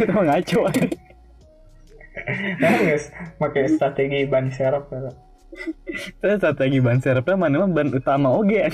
Itu 0.00 0.16
ngaco. 0.16 0.60
Guys, 2.60 3.12
pakai 3.36 3.68
strategi 3.68 4.24
ban 4.24 4.48
serep 4.48 4.84
ya. 4.88 5.12
Terus 6.20 6.36
strategi 6.40 6.78
ban 6.80 6.98
serepnya 7.00 7.36
mana 7.36 7.64
mah 7.64 7.70
ban 7.72 7.88
utama 7.92 8.32
oge. 8.32 8.68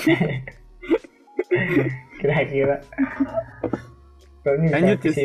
kira-kira 2.23 2.79
Lanjut, 4.45 4.99
bisa 5.01 5.23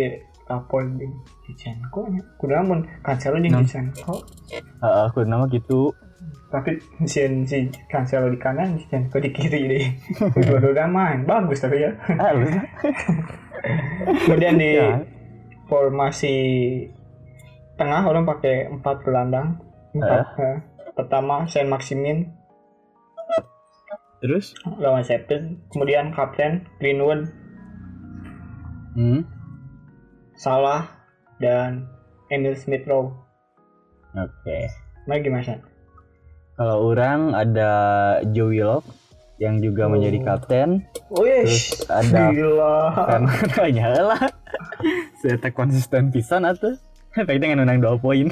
Kapol 0.49 0.97
di 0.97 1.05
Zinchenko 1.45 2.09
nya 2.09 2.25
kudu 2.35 2.51
namun 2.51 2.81
Cancelo 2.99 3.37
di 3.37 3.47
Nah. 3.47 3.61
Zinchenko 3.61 4.17
Heeh, 4.81 5.01
aku 5.05 5.21
nama 5.23 5.45
gitu. 5.47 5.93
tapi 6.49 6.73
si 7.05 7.21
si 7.45 7.57
Cancelo 7.85 8.25
di 8.25 8.35
kanan 8.35 8.73
Zinchenko 8.75 9.17
di 9.17 9.29
kiri 9.29 9.61
deh 9.67 9.85
dua-dua 10.35 10.89
main 10.91 11.21
bagus 11.21 11.61
tapi 11.61 11.77
ya 11.79 11.93
Ah, 12.11 12.33
kemudian 14.25 14.55
di 14.55 14.73
Ya. 14.73 14.97
formasi 15.65 16.35
tengah 17.75 18.01
orang 18.03 18.25
pakai 18.25 18.67
empat 18.67 19.05
gelandang 19.05 19.61
empat 19.91 20.25
eh, 20.35 20.57
pertama 20.91 21.45
Saint 21.45 21.69
Maximin 21.69 22.25
Terus? 24.19 24.51
lawan 24.75 24.99
Sheffield 24.99 25.45
kemudian 25.69 26.11
kapten 26.11 26.65
Greenwood 26.77 27.29
Hmm. 28.91 29.21
Salah 30.39 30.87
dan 31.37 31.83
Emil 32.29 32.55
Smith 32.55 32.85
Rowe 32.85 33.11
Oke. 34.11 34.59
Nah 35.05 35.19
gimana 35.19 35.43
San? 35.43 35.59
Kalau 36.55 36.89
orang 36.89 37.31
ada 37.31 37.71
Joe 38.27 38.49
Willock 38.49 38.83
yang 39.37 39.59
juga 39.59 39.85
Oh. 39.85 39.93
menjadi 39.93 40.19
kapten. 40.21 40.81
Wih, 41.09 41.45
Terus 41.45 41.87
ada 41.87 42.23
gila. 42.29 42.75
karena 43.05 43.31
banyak 43.53 43.89
lah. 44.01 44.21
Saya 45.15 45.35
tak 45.37 45.53
konsisten 45.53 46.09
pisan 46.09 46.43
atuh. 46.43 46.75
Tapi 47.11 47.37
dengan 47.37 47.63
menang 47.63 47.79
2 47.79 47.95
poin. 47.97 48.27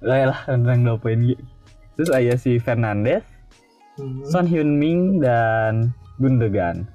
Lah 0.00 0.18
lah 0.26 0.40
menang 0.50 0.82
2 0.88 0.98
poin. 0.98 1.18
Terus 1.94 2.10
ada 2.10 2.34
si 2.34 2.56
Fernandes, 2.56 3.22
Hmm. 3.92 4.24
Son 4.24 4.46
Hyun 4.46 4.70
Min 4.72 5.20
dan 5.20 5.92
Gundogan. 6.16 6.88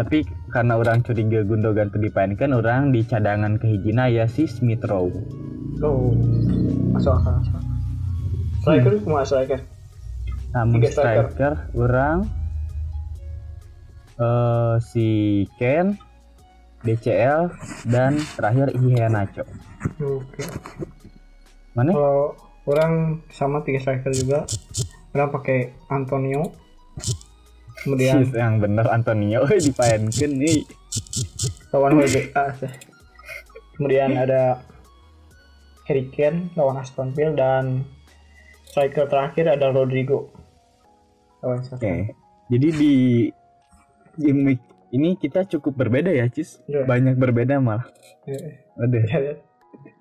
Tapi 0.00 0.24
karena 0.48 0.80
orang 0.80 1.04
curiga 1.04 1.44
Gundogan 1.44 1.92
itu 1.92 2.08
dipainkan 2.08 2.56
orang 2.56 2.88
di 2.88 3.04
cadangan 3.04 3.60
kehijina 3.60 4.08
ya 4.08 4.24
si 4.24 4.48
Smith 4.48 4.80
Rowe. 4.88 5.12
Oh, 5.84 6.16
masuk 6.96 7.20
akal. 7.20 7.36
Striker 8.64 8.96
cuma 9.04 9.20
striker. 9.28 9.60
Namun 10.56 10.80
Tiga 10.80 10.88
striker. 10.88 11.24
striker 11.28 11.52
orang 11.76 12.18
eh 14.20 14.74
si 14.80 15.08
Ken, 15.60 16.00
DCL 16.80 17.52
dan 17.92 18.16
terakhir 18.40 18.72
Iheanacho. 18.72 19.44
Oke. 20.00 20.44
Mana? 21.76 21.92
Kalau 21.92 22.40
orang 22.64 23.20
sama 23.32 23.60
tiga 23.68 23.84
striker 23.84 24.12
juga, 24.16 24.48
orang 25.12 25.28
pakai 25.28 25.76
Antonio. 25.92 26.56
Kemudian 27.80 28.24
Sis, 28.24 28.36
yang 28.36 28.60
bener 28.60 28.86
Antonio 28.88 29.44
euy 29.48 29.60
dipaenkeun 29.60 30.32
nih. 30.36 30.60
lawan 31.70 32.02
WBA. 32.02 32.44
Kemudian 33.78 34.18
ada 34.18 34.60
Harry 35.86 36.10
Kane 36.12 36.50
lawan 36.58 36.82
Aston 36.82 37.14
Villa 37.14 37.32
dan 37.32 37.86
striker 38.66 39.06
terakhir 39.06 39.46
ada 39.50 39.70
Rodrigo 39.70 40.30
lawan 41.40 41.62
Oke. 41.62 41.70
Sheffield. 41.78 42.14
Jadi 42.50 42.68
di 42.74 42.94
game 44.18 44.40
week 44.50 44.62
ini 44.90 45.14
kita 45.14 45.46
cukup 45.46 45.78
berbeda 45.78 46.10
ya, 46.10 46.26
Cis. 46.26 46.58
Iya. 46.66 46.82
Banyak 46.84 47.14
berbeda 47.14 47.62
malah. 47.62 47.86
Lihat. 48.26 49.38
kita 49.38 49.38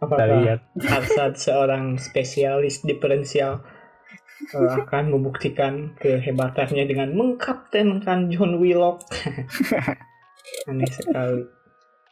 Apakah 0.02 0.28
lihat. 0.42 0.60
Arsad 0.82 1.38
seorang 1.38 2.02
spesialis 2.02 2.82
diferensial 2.82 3.62
eh, 4.40 4.72
akan 4.80 5.04
membuktikan 5.12 5.94
kehebatannya 6.00 6.84
dengan 6.88 7.12
mengkaptenkan 7.14 8.32
John 8.32 8.58
Willock. 8.58 9.04
Aneh 10.70 10.90
sekali. 10.90 11.44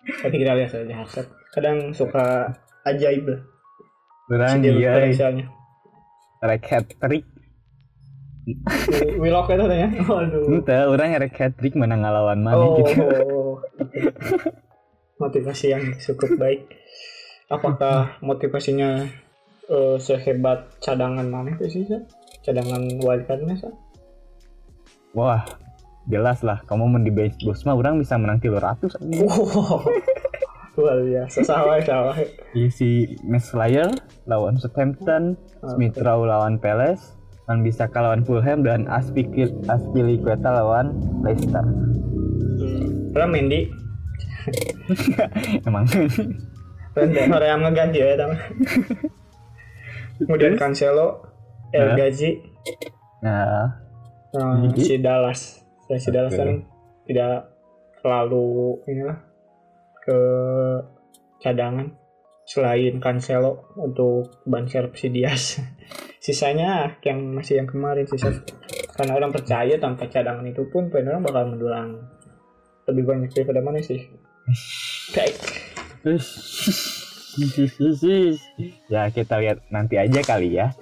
Tapi 0.07 0.35
kita 0.35 0.51
lihat 0.55 0.71
saja 0.71 0.93
Arsad. 1.03 1.27
Kadang 1.51 1.91
suka 1.91 2.51
ajaib 2.85 3.27
lah. 3.27 3.41
Ide 4.55 4.75
dia 4.75 4.91
diferensialnya. 4.93 5.45
rek 6.37 6.63
hat 6.69 6.85
trick. 6.91 7.25
Willock 9.23 9.51
itu 9.51 9.65
tanya. 9.67 9.87
Waduh. 10.03 10.47
Ente 10.51 10.75
orang 10.85 11.15
rek 11.17 11.35
hat 11.35 11.53
trick 11.55 11.75
menang 11.75 12.03
ngalawan 12.03 12.39
mana 12.39 12.55
Oh, 12.55 12.79
gitu. 12.79 13.03
motivasi 15.17 15.73
yang 15.73 15.83
cukup 15.97 16.37
baik. 16.37 16.61
Apakah 17.47 18.19
motivasinya 18.21 19.07
eh, 19.71 19.97
sehebat 19.99 20.79
cadangan 20.83 21.27
mana 21.27 21.55
itu 21.55 21.65
sih? 21.69 21.83
Sat? 21.87 22.03
Cadangan 22.43 22.81
wildcardnya 23.03 23.55
Sat? 23.59 23.75
Wah, 25.15 25.43
jelas 26.07 26.43
lah 26.43 26.61
kamu 26.67 26.83
mau 26.87 26.99
di 27.01 27.11
bench 27.11 27.41
bos 27.43 27.63
mah 27.67 27.75
orang 27.75 27.99
bisa 27.99 28.15
menang 28.15 28.39
300 28.39 28.97
aja. 28.97 28.97
Wow, 29.17 29.83
luar 30.77 31.01
biasa. 31.01 31.41
Sawah. 31.41 32.13
Iya 32.53 32.69
si 32.69 33.17
Max 33.25 33.49
Slayer 33.49 33.89
lawan 34.29 34.61
Southampton, 34.61 35.33
Smith 35.73 35.97
Rowe 35.97 36.29
lawan 36.29 36.61
Palace, 36.61 37.17
Van 37.49 37.65
Bissaka 37.65 37.97
lawan 37.97 38.21
Fulham 38.21 38.61
dan 38.61 38.85
Aspili 38.85 39.49
Aspilicueta 39.65 40.53
lawan 40.53 40.93
Leicester. 41.25 41.65
Hmm. 42.61 43.17
Orang 43.17 43.33
Mendy, 43.33 43.73
Emang 45.67 45.85
dan 46.97 47.29
orang 47.29 47.49
yang 47.49 47.61
ngeganti 47.69 47.99
ya, 48.01 48.17
teman. 48.17 48.37
Kemudian 50.17 50.57
Cancelo, 50.57 51.21
El 51.69 51.93
Hah? 51.93 51.95
Ghazi, 51.97 52.31
Nah, 53.21 53.65
Gigi? 54.65 54.83
si 54.83 54.95
Dallas. 55.01 55.63
Dan 55.87 55.97
si 55.97 56.09
Dallas 56.11 56.33
kan 56.35 56.61
tidak 57.07 57.53
terlalu 58.01 58.81
inilah 58.85 59.17
ke 60.03 60.19
cadangan 61.41 61.87
selain 62.47 62.99
Cancelo 62.99 63.73
untuk 63.79 64.43
ban 64.47 64.67
si 64.67 65.07
Diaz. 65.11 65.59
Sisanya 66.19 66.99
yang 67.03 67.23
masih 67.35 67.63
yang 67.63 67.69
kemarin 67.69 68.03
sisa 68.03 68.33
karena 68.97 69.13
orang 69.13 69.31
percaya 69.31 69.77
tanpa 69.77 70.09
cadangan 70.09 70.43
itu 70.43 70.65
pun 70.67 70.89
orang 70.89 71.23
bakal 71.23 71.43
mendulang 71.53 72.03
lebih 72.89 73.03
banyak 73.05 73.29
daripada 73.31 73.61
mana 73.61 73.79
sih? 73.79 74.01
Baik. 75.15 75.35
ya 78.93 79.09
kita 79.09 79.35
lihat 79.37 79.57
nanti 79.69 79.95
aja 79.95 80.19
kali 80.21 80.55
ya. 80.55 80.73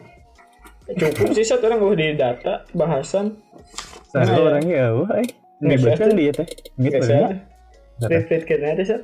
Cukup 0.87 1.33
sih 1.33 1.41
satu 1.41 1.65
orang 1.65 1.81
gue 1.81 1.93
di 1.95 2.07
data 2.13 2.61
bahasan 2.71 3.41
Soalnya 4.07 4.29
Nah, 4.29 4.37
ya. 4.37 4.45
orangnya 4.45 4.83
wah, 4.93 5.09
Nggak 5.09 5.25
nggak 5.59 5.79
sehat. 5.81 5.97
kan 5.97 6.09
dia 6.13 6.31
teh. 6.31 6.47
Gak 6.77 6.91
tahu 6.93 7.03
sih 7.03 7.15
ya. 7.15 7.29
Repeat 8.05 8.41
kena 8.45 8.67
ada 8.71 8.83
sih. 8.83 8.99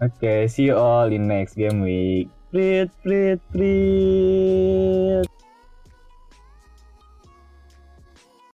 Oke, 0.00 0.34
see 0.48 0.66
you 0.66 0.74
all 0.74 1.06
in 1.06 1.28
next 1.28 1.54
game 1.54 1.78
week. 1.78 2.26
Prit, 2.50 2.90
prit, 3.02 3.38
prit. 3.52 5.26